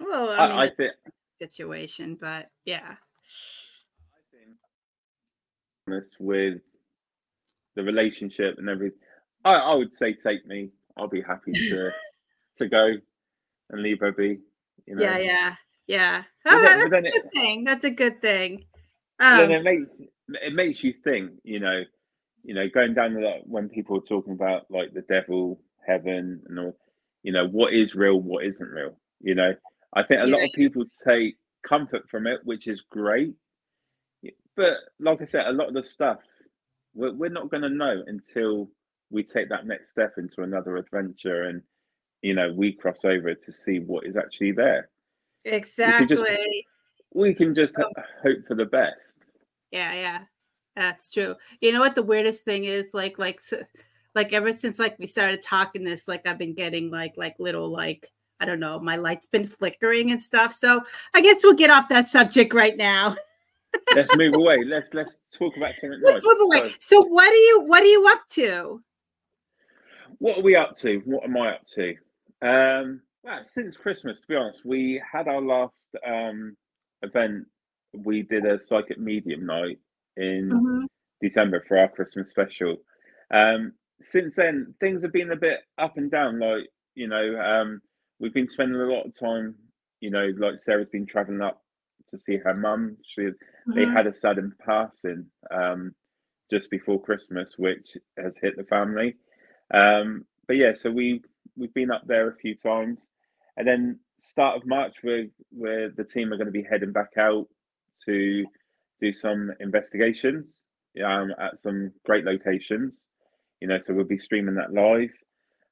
[0.00, 0.92] Well, I, mean, I, I think
[1.40, 2.94] situation, but yeah.
[2.94, 4.36] I
[5.90, 6.60] think with
[7.74, 8.98] the relationship and everything,
[9.44, 10.70] I, I would say take me.
[10.96, 11.90] I'll be happy to
[12.58, 12.94] to go
[13.70, 14.38] and leave her be.
[14.86, 15.02] You know?
[15.02, 15.54] Yeah, yeah,
[15.86, 16.22] yeah.
[16.48, 17.64] Oh, then, that's a good it, thing.
[17.64, 18.64] That's a good thing.
[19.20, 19.90] Um, then it makes
[20.28, 21.32] it makes you think.
[21.44, 21.82] You know,
[22.44, 26.42] you know, going down to that when people are talking about like the devil, heaven,
[26.48, 26.76] and all.
[27.22, 28.98] You know, what is real, what isn't real.
[29.20, 29.52] You know,
[29.94, 30.36] I think a yeah.
[30.36, 31.36] lot of people take
[31.66, 33.34] comfort from it, which is great.
[34.56, 36.18] But like I said, a lot of the stuff
[36.94, 38.68] we're, we're not going to know until
[39.10, 41.62] we take that next step into another adventure and
[42.22, 44.90] you know we cross over to see what is actually there
[45.48, 46.54] exactly we can just,
[47.14, 48.02] we can just oh.
[48.22, 49.18] hope for the best
[49.70, 50.20] yeah yeah
[50.76, 53.40] that's true you know what the weirdest thing is like like
[54.14, 57.68] like ever since like we started talking this like i've been getting like like little
[57.68, 60.52] like I don't know, my light's been flickering and stuff.
[60.52, 60.82] So
[61.14, 63.16] I guess we'll get off that subject right now.
[63.94, 64.62] let's move away.
[64.64, 66.24] Let's let's talk about something let's.
[66.24, 66.70] Move away.
[66.78, 68.80] So, so what are you what are you up to?
[70.18, 71.02] What are we up to?
[71.04, 71.94] What am I up to?
[72.42, 73.00] Um
[73.44, 76.56] since Christmas, to be honest, we had our last um
[77.02, 77.46] event.
[77.94, 79.78] We did a psychic medium night
[80.16, 80.84] in mm-hmm.
[81.20, 82.76] December for our Christmas special.
[83.32, 87.80] Um since then things have been a bit up and down, like you know, um
[88.20, 89.54] we've been spending a lot of time,
[90.00, 91.62] you know, like Sarah's been traveling up
[92.10, 92.96] to see her mum.
[93.04, 93.74] She mm-hmm.
[93.74, 95.94] they had a sudden passing um,
[96.50, 99.16] just before Christmas, which has hit the family.
[99.72, 101.22] Um, but yeah, so we
[101.56, 103.08] we've been up there a few times,
[103.58, 107.12] and then start of March, where where the team are going to be heading back
[107.18, 107.46] out
[108.06, 108.46] to
[109.00, 110.54] do some investigations
[111.04, 113.02] um, at some great locations.
[113.60, 115.10] You know, so we'll be streaming that live.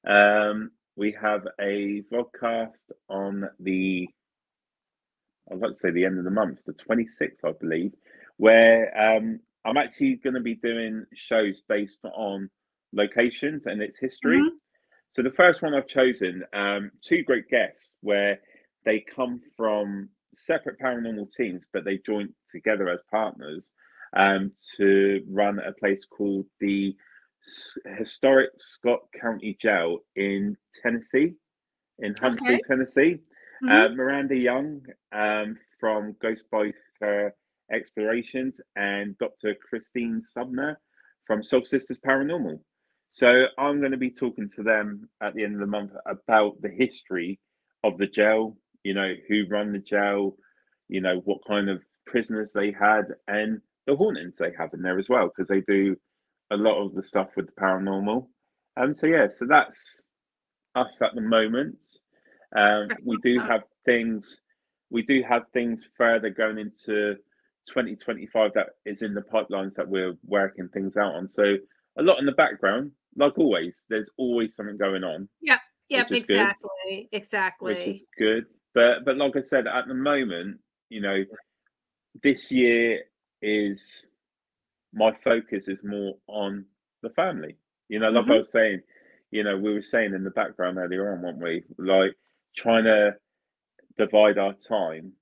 [0.06, 4.08] Um, we have a vlogcast on the
[5.50, 7.92] I'd like to say the end of the month, the 26th, I believe,
[8.36, 12.50] where um, I'm actually going to be doing shows based on
[12.92, 14.38] locations and its history.
[14.38, 14.56] Mm-hmm.
[15.16, 18.38] So the first one I've chosen, um, two great guests, where
[18.84, 23.72] they come from separate paranormal teams, but they join together as partners
[24.14, 26.94] um, to run a place called the
[27.96, 31.32] Historic Scott County Jail in Tennessee,
[32.00, 32.60] in Huntsville, okay.
[32.68, 33.16] Tennessee.
[33.64, 33.70] Mm-hmm.
[33.70, 37.30] Uh, Miranda Young um, from Ghost Biker
[37.72, 39.54] Explorations and Dr.
[39.66, 40.76] Christine Subner
[41.26, 42.60] from Soul Sisters Paranormal.
[43.16, 46.60] So I'm going to be talking to them at the end of the month about
[46.60, 47.40] the history
[47.82, 50.36] of the jail, you know, who run the jail,
[50.90, 54.98] you know, what kind of prisoners they had, and the hauntings they have in there
[54.98, 55.96] as well, because they do
[56.50, 58.26] a lot of the stuff with the paranormal.
[58.76, 60.02] Um, so yeah, so that's
[60.74, 61.78] us at the moment.
[62.54, 64.42] Um, we do have things,
[64.90, 67.14] we do have things further going into
[67.66, 71.30] 2025 that is in the pipelines that we're working things out on.
[71.30, 71.56] So
[71.98, 73.84] a lot in the background, like always.
[73.88, 75.28] There's always something going on.
[75.40, 75.58] Yeah,
[75.88, 77.74] yep, exactly, good, exactly.
[77.74, 80.58] Which is good, but but like I said, at the moment,
[80.88, 81.24] you know,
[82.22, 83.02] this year
[83.42, 84.06] is
[84.92, 86.64] my focus is more on
[87.02, 87.56] the family.
[87.88, 88.32] You know, like mm-hmm.
[88.32, 88.80] I was saying,
[89.30, 91.64] you know, we were saying in the background earlier on, weren't we?
[91.78, 92.14] Like
[92.56, 93.14] trying to
[93.98, 95.12] divide our time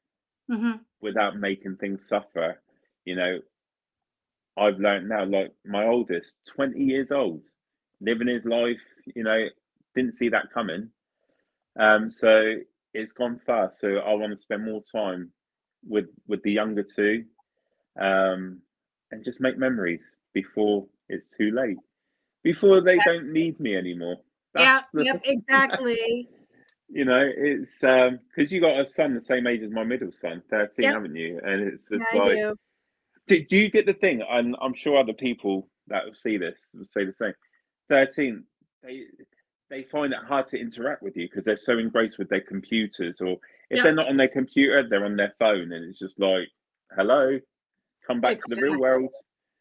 [0.51, 0.73] mm-hmm.
[1.01, 2.61] without making things suffer.
[3.05, 3.39] You know,
[4.57, 7.43] I've learned now, like my oldest, 20 years old,
[8.05, 8.81] living his life,
[9.15, 9.47] you know,
[9.95, 10.91] didn't see that coming.
[11.79, 12.57] Um, so
[12.93, 13.81] it's gone fast.
[13.81, 15.31] So I want to spend more time
[15.87, 17.25] with with the younger two,
[18.01, 18.61] um,
[19.11, 20.01] and just make memories
[20.33, 21.77] before it's too late,
[22.43, 24.17] before they don't need me anymore.
[24.55, 26.29] That's yeah, yep, exactly.
[26.89, 30.13] you know, it's um because you got a son the same age as my middle
[30.13, 30.95] son, 13, yep.
[30.95, 31.41] haven't you?
[31.45, 32.55] And it's just yeah, like do.
[33.27, 33.45] do.
[33.45, 34.23] Do, you get the thing?
[34.29, 37.35] And I'm sure other people that will see this will say the same.
[37.89, 38.45] 13,
[38.83, 39.03] they
[39.71, 43.21] they find it hard to interact with you because they're so engrossed with their computers,
[43.21, 43.33] or
[43.71, 43.85] if yep.
[43.85, 46.49] they're not on their computer, they're on their phone, and it's just like,
[46.97, 47.39] hello,
[48.07, 48.57] come back exactly.
[48.57, 49.15] to the real world.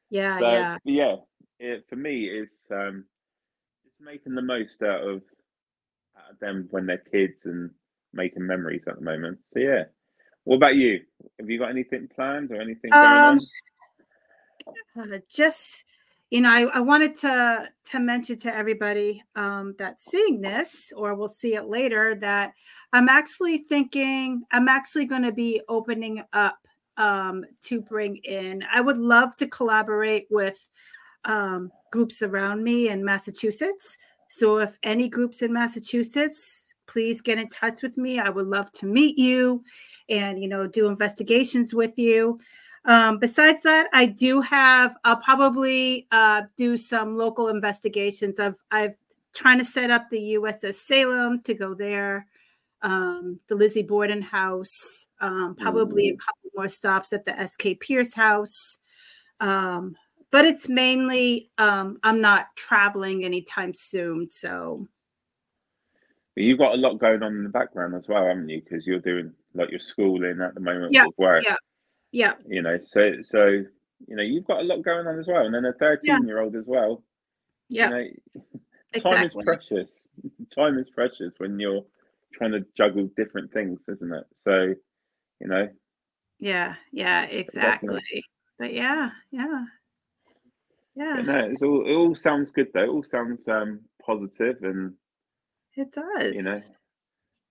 [0.09, 1.15] Yeah, so, yeah, yeah.
[1.59, 3.05] It, for me, it's um,
[3.85, 5.21] it's making the most out of
[6.39, 7.71] them when they're kids and
[8.13, 9.39] making memories at the moment.
[9.53, 9.83] So yeah.
[10.45, 10.99] What about you?
[11.39, 13.39] Have you got anything planned or anything going um,
[14.97, 15.13] on?
[15.13, 15.85] Uh, just
[16.33, 21.13] you know, I, I, wanted to to mention to everybody um, that's seeing this, or
[21.13, 22.53] we'll see it later, that
[22.91, 26.57] I'm actually thinking I'm actually going to be opening up
[26.97, 28.63] um, to bring in.
[28.73, 30.71] I would love to collaborate with
[31.25, 33.95] um, groups around me in Massachusetts.
[34.27, 38.17] So if any groups in Massachusetts, please get in touch with me.
[38.17, 39.63] I would love to meet you
[40.09, 42.39] and you know do investigations with you.
[42.85, 44.95] Um, besides that, I do have.
[45.03, 48.39] I'll probably uh, do some local investigations.
[48.39, 48.95] I've I've
[49.33, 52.27] trying to set up the USS Salem to go there.
[52.81, 58.13] Um, the Lizzie Borden house, um, probably a couple more stops at the SK Pierce
[58.13, 58.77] house.
[59.39, 59.95] Um,
[60.31, 64.87] but it's mainly um, I'm not traveling anytime soon, so.
[66.35, 68.61] But you've got a lot going on in the background as well, haven't you?
[68.61, 71.05] Because you're doing like your schooling at the moment yeah.
[71.43, 71.55] Yeah,
[72.13, 72.33] yeah.
[72.47, 75.53] You know, so so you know you've got a lot going on as well, and
[75.53, 76.19] then a 13 yeah.
[76.25, 77.03] year old as well.
[77.69, 77.89] Yeah.
[77.89, 78.13] You
[78.93, 80.07] know, time is precious.
[80.55, 81.83] Time is precious when you're
[82.31, 84.25] trying to juggle different things, isn't it?
[84.37, 84.75] So,
[85.41, 85.67] you know.
[86.39, 86.75] Yeah.
[86.91, 87.23] Yeah.
[87.23, 87.87] Exactly.
[87.87, 88.25] Definitely.
[88.59, 89.09] But yeah.
[89.31, 89.65] Yeah.
[90.95, 91.15] Yeah.
[91.15, 92.83] But no, it's all it all sounds good though.
[92.83, 94.93] It all sounds um positive and
[95.75, 96.35] it does.
[96.35, 96.61] You know.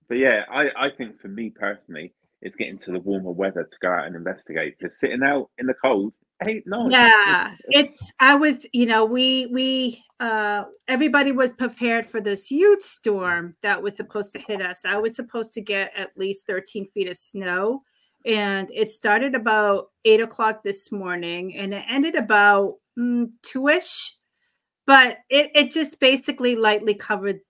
[0.08, 2.12] But yeah, I, I think for me personally,
[2.42, 4.76] it's getting to the warmer weather to go out and investigate.
[4.78, 6.12] Because sitting out in the cold
[6.46, 6.92] ain't nice.
[6.92, 7.54] Yeah.
[7.68, 13.56] It's I was, you know, we we uh everybody was prepared for this huge storm
[13.62, 14.84] that was supposed to hit us.
[14.84, 17.82] I was supposed to get at least 13 feet of snow
[18.24, 24.16] and it started about eight o'clock this morning and it ended about mm, two-ish
[24.86, 27.40] but it, it just basically lightly covered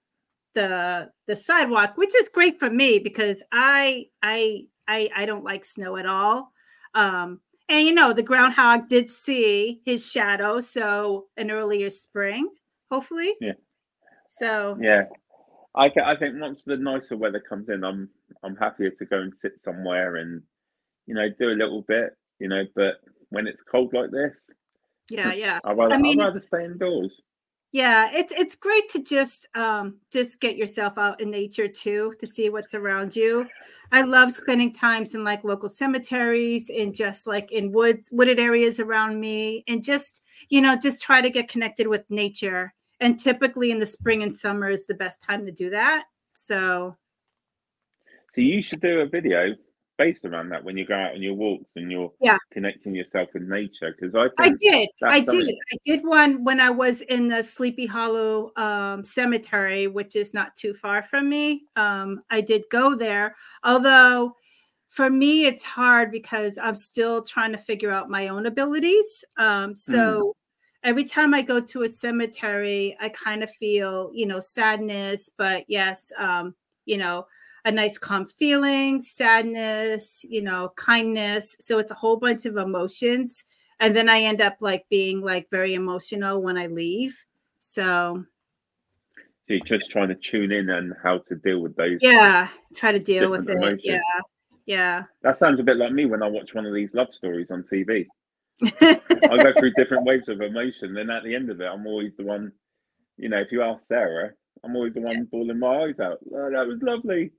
[0.55, 5.64] the the sidewalk which is great for me because i i i, I don't like
[5.64, 6.52] snow at all
[6.94, 12.48] um and you know the groundhog did see his shadow so an earlier spring
[12.90, 13.52] hopefully yeah
[14.28, 15.04] so yeah
[15.74, 18.08] I, I think once the nicer weather comes in i'm
[18.42, 20.42] i'm happier to go and sit somewhere and
[21.06, 22.94] you know, do a little bit, you know, but
[23.30, 24.48] when it's cold like this,
[25.10, 25.58] yeah, yeah.
[25.64, 27.20] I'd rather, I mean, I'd rather stay indoors.
[27.72, 32.26] Yeah, it's it's great to just um just get yourself out in nature too to
[32.26, 33.48] see what's around you.
[33.90, 38.78] I love spending times in like local cemeteries and just like in woods, wooded areas
[38.78, 43.70] around me, and just you know just try to get connected with nature and typically
[43.70, 46.04] in the spring and summer is the best time to do that.
[46.32, 46.96] So,
[48.34, 49.54] so you should do a video
[50.03, 52.36] based around that when you go out on your walks and you're yeah.
[52.53, 56.70] connecting yourself with nature because I I did I did I did one when I
[56.70, 61.66] was in the Sleepy Hollow um, Cemetery, which is not too far from me.
[61.76, 64.34] Um, I did go there, although
[64.88, 69.24] for me it's hard because I'm still trying to figure out my own abilities.
[69.38, 70.22] Um, so.
[70.22, 70.32] Mm.
[70.84, 75.62] Every time I go to a cemetery, I kind of feel, you know, sadness, but
[75.68, 77.24] yes, um, you know,
[77.64, 81.56] a nice calm feeling, sadness, you know, kindness.
[81.60, 83.44] So it's a whole bunch of emotions.
[83.80, 87.24] And then I end up like being like very emotional when I leave.
[87.58, 88.24] So
[89.48, 91.98] so you're just trying to tune in and how to deal with those.
[92.00, 93.56] Yeah, try to deal with it.
[93.56, 93.82] Emotions.
[93.84, 94.00] Yeah.
[94.66, 95.02] Yeah.
[95.22, 97.64] That sounds a bit like me when I watch one of these love stories on
[97.64, 98.06] TV.
[98.62, 100.94] I go through different waves of emotion.
[100.94, 102.52] Then at the end of it, I'm always the one,
[103.16, 104.30] you know, if you ask Sarah,
[104.62, 106.18] I'm always the one bawling my eyes out.
[106.32, 107.32] Oh, that was lovely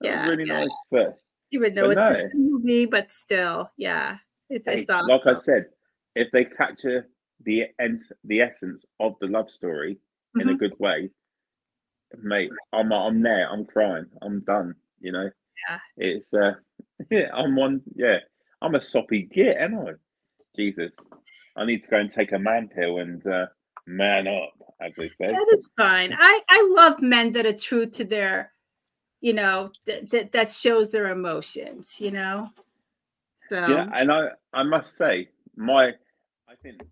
[0.00, 0.60] yeah, really yeah.
[0.60, 0.68] nice.
[0.90, 1.18] But
[1.52, 2.22] even though but it's no.
[2.22, 5.08] just a movie, but still, yeah, it's, hey, it's awesome.
[5.08, 5.66] like I said,
[6.14, 7.08] if they capture
[7.44, 10.40] the end, the essence of the love story mm-hmm.
[10.40, 10.58] in a mm-hmm.
[10.58, 11.10] good way,
[12.22, 13.48] mate, I'm I'm there.
[13.50, 14.06] I'm crying.
[14.22, 14.74] I'm done.
[15.00, 15.30] You know.
[15.68, 15.78] Yeah.
[15.96, 16.54] It's uh,
[17.10, 17.30] yeah.
[17.34, 17.82] I'm one.
[17.94, 18.18] Yeah.
[18.62, 19.92] I'm a soppy git, am I?
[20.54, 20.92] Jesus.
[21.56, 23.46] I need to go and take a man pill and uh,
[23.86, 25.28] man up, as they say.
[25.28, 26.14] That is fine.
[26.16, 28.52] I I love men that are true to their
[29.20, 32.48] you know that that shows their emotions you know
[33.48, 35.88] so yeah and i i must say my
[36.48, 36.82] i think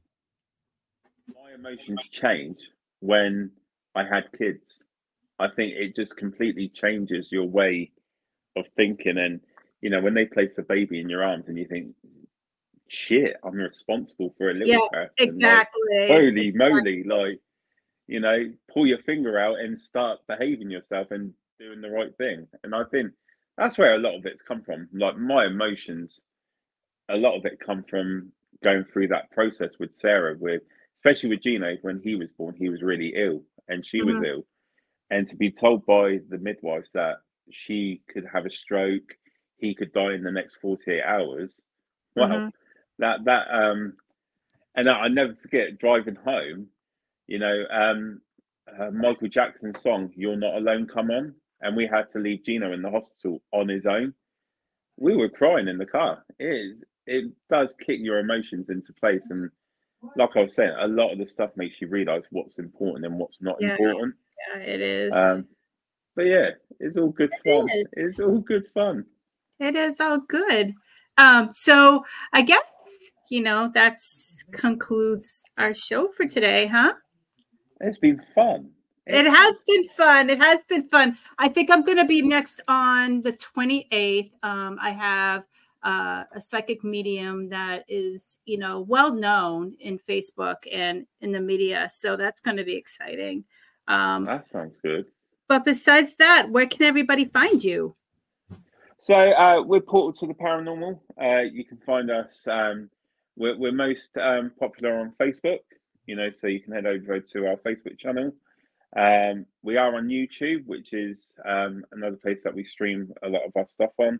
[1.29, 2.59] my emotions change
[3.01, 3.51] when
[3.95, 4.81] i had kids
[5.39, 7.91] i think it just completely changes your way
[8.57, 9.41] of thinking and
[9.81, 11.95] you know when they place a baby in your arms and you think
[12.89, 17.03] shit i'm responsible for a little yeah, person exactly like, holy exactly.
[17.05, 17.41] moly like
[18.07, 22.47] you know pull your finger out and start behaving yourself and doing the right thing.
[22.63, 23.13] And I think
[23.57, 24.89] that's where a lot of it's come from.
[24.93, 26.21] Like my emotions,
[27.09, 28.33] a lot of it come from
[28.63, 30.63] going through that process with Sarah, with
[30.97, 34.21] especially with Gino when he was born, he was really ill and she mm-hmm.
[34.21, 34.47] was ill.
[35.11, 37.19] And to be told by the midwives that
[37.51, 39.17] she could have a stroke,
[39.57, 41.63] he could die in the next 48 hours.
[42.15, 42.49] Well, mm-hmm.
[42.99, 43.95] that that um
[44.75, 46.69] and I, I never forget driving home,
[47.27, 48.21] you know, um
[48.79, 52.73] uh, Michael Jackson's song "You're Not Alone" come on, and we had to leave Gino
[52.73, 54.15] in the hospital on his own.
[54.97, 56.25] We were crying in the car.
[56.39, 59.51] It is it does kick your emotions into place and
[60.17, 63.19] like I was saying, a lot of the stuff makes you realize what's important and
[63.19, 64.15] what's not yeah, important.
[64.55, 65.15] Yeah, it is.
[65.15, 65.49] Um,
[66.15, 66.51] but yeah,
[66.81, 67.67] it's all good fun.
[67.93, 69.05] it's all good fun.
[69.61, 70.75] It is all good.
[71.17, 72.63] Um, so I guess
[73.31, 76.95] you know that's concludes our show for today, huh?
[77.81, 78.71] It's been fun.
[79.09, 80.31] It has been fun.
[80.31, 81.17] It has been fun.
[81.39, 84.31] I think I'm going to be next on the 28th.
[84.43, 85.45] Um, I have
[85.83, 91.41] uh, a psychic medium that is, you know, well known in Facebook and in the
[91.41, 91.89] media.
[91.91, 93.45] So that's going to be exciting.
[93.87, 95.07] Um, that sounds good.
[95.49, 97.95] But besides that, where can everybody find you?
[99.01, 100.99] So uh, we're Portal to the Paranormal.
[101.21, 102.47] Uh, you can find us.
[102.47, 102.91] Um,
[103.37, 105.61] we're, we're most um, popular on Facebook.
[106.07, 108.33] You know, so you can head over to our Facebook channel.
[108.97, 113.45] Um, we are on YouTube, which is um, another place that we stream a lot
[113.45, 114.19] of our stuff on.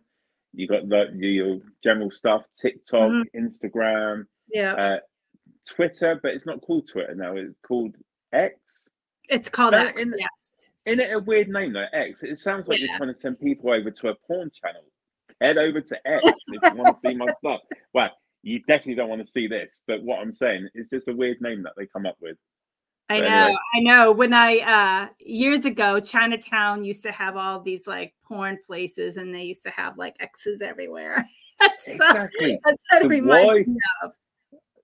[0.53, 3.45] You got the, your general stuff, TikTok, mm-hmm.
[3.45, 4.97] Instagram, yeah, uh,
[5.67, 7.35] Twitter, but it's not called Twitter now.
[7.35, 7.95] It's called
[8.33, 8.89] X.
[9.27, 10.01] It's called but X.
[10.01, 10.51] In, yes.
[10.85, 11.85] Isn't it a weird name though?
[11.93, 12.23] X.
[12.23, 12.87] It sounds like yeah.
[12.87, 14.83] you're trying to send people over to a porn channel.
[15.39, 17.61] Head over to X if you want to see my stuff.
[17.93, 18.09] Well,
[18.41, 21.41] you definitely don't want to see this, but what I'm saying is just a weird
[21.41, 22.37] name that they come up with.
[23.09, 23.57] I know.
[23.75, 24.11] I know.
[24.11, 29.33] When I uh years ago, Chinatown used to have all these like porn places, and
[29.33, 31.25] they used to have like X's everywhere.
[31.59, 32.59] that's exactly.
[32.63, 34.11] that's what so reminds why, me of.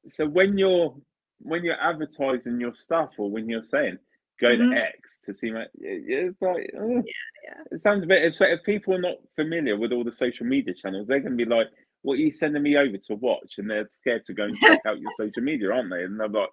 [0.08, 0.96] So when you're
[1.40, 4.00] when you're advertising your stuff, or when you're saying
[4.42, 4.72] go mm-hmm.
[4.72, 7.02] to X to see my, it's like oh, yeah,
[7.44, 7.64] yeah.
[7.72, 8.24] It sounds a bit.
[8.24, 11.46] If, if people are not familiar with all the social media channels, they're gonna be
[11.46, 11.68] like,
[12.02, 14.80] "What are you sending me over to watch?" And they're scared to go and check
[14.88, 16.04] out your social media, aren't they?
[16.04, 16.50] And they're like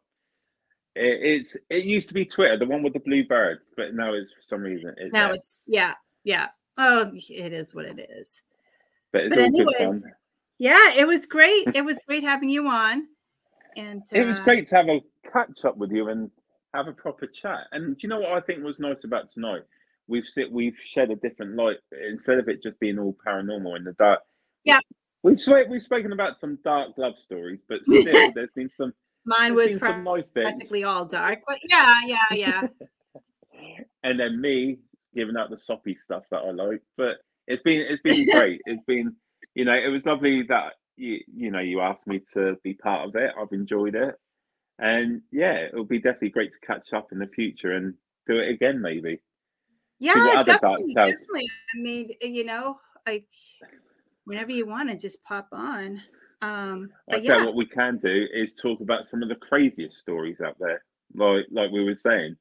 [0.95, 4.32] it's it used to be Twitter, the one with the blue bird, but now it's
[4.32, 4.95] for some reason.
[4.99, 6.49] It's now it's yeah, yeah.
[6.78, 8.43] Oh, it is what it is.
[9.12, 10.03] But, but anyways,
[10.59, 11.68] yeah, it was great.
[11.74, 13.09] it was great having you on,
[13.76, 16.30] and uh, it was uh, great to have a catch up with you and
[16.74, 17.66] have a proper chat.
[17.72, 19.62] And do you know what I think was nice about tonight?
[20.09, 21.78] We've sit, we've shed a different light
[22.11, 24.20] instead of it just being all paranormal in the dark.
[24.64, 24.80] Yeah,
[25.22, 28.93] we've we've spoken about some dark love stories, but still, there's been some
[29.25, 32.62] Mine was nice practically all dark, but yeah, yeah, yeah.
[34.03, 34.79] and then me
[35.14, 36.83] giving out the soppy stuff that I like.
[36.97, 38.61] But it's been it's been great.
[38.66, 39.14] It's been
[39.55, 43.09] you know it was lovely that you you know you asked me to be part
[43.09, 43.31] of it.
[43.39, 44.16] I've enjoyed it,
[44.79, 47.95] and yeah, it'll be definitely great to catch up in the future and
[48.27, 49.20] do it again maybe.
[49.99, 51.49] Yeah, definitely, definitely.
[51.75, 53.23] I mean, you know, I
[54.25, 56.03] whenever you want to just pop on.
[56.43, 57.45] Um, but yeah.
[57.45, 60.82] what we can do is talk about some of the craziest stories out there,
[61.14, 62.36] like like we were saying.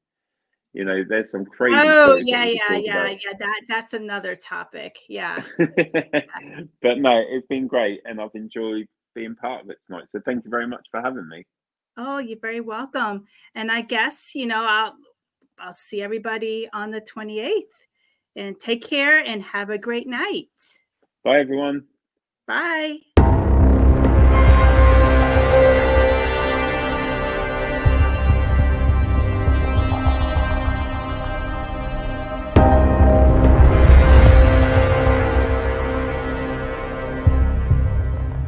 [0.73, 1.77] You know, there's some crazy.
[1.77, 3.23] Oh yeah, yeah, yeah, about.
[3.23, 3.33] yeah.
[3.39, 4.97] That that's another topic.
[5.07, 5.43] Yeah.
[5.57, 10.09] but no, it's been great, and I've enjoyed being part of it tonight.
[10.09, 11.45] So thank you very much for having me.
[11.97, 13.25] Oh, you're very welcome.
[13.53, 14.95] And I guess you know I'll
[15.59, 17.81] I'll see everybody on the 28th.
[18.35, 20.47] And take care and have a great night.
[21.23, 21.83] Bye, everyone.
[22.47, 22.99] Bye.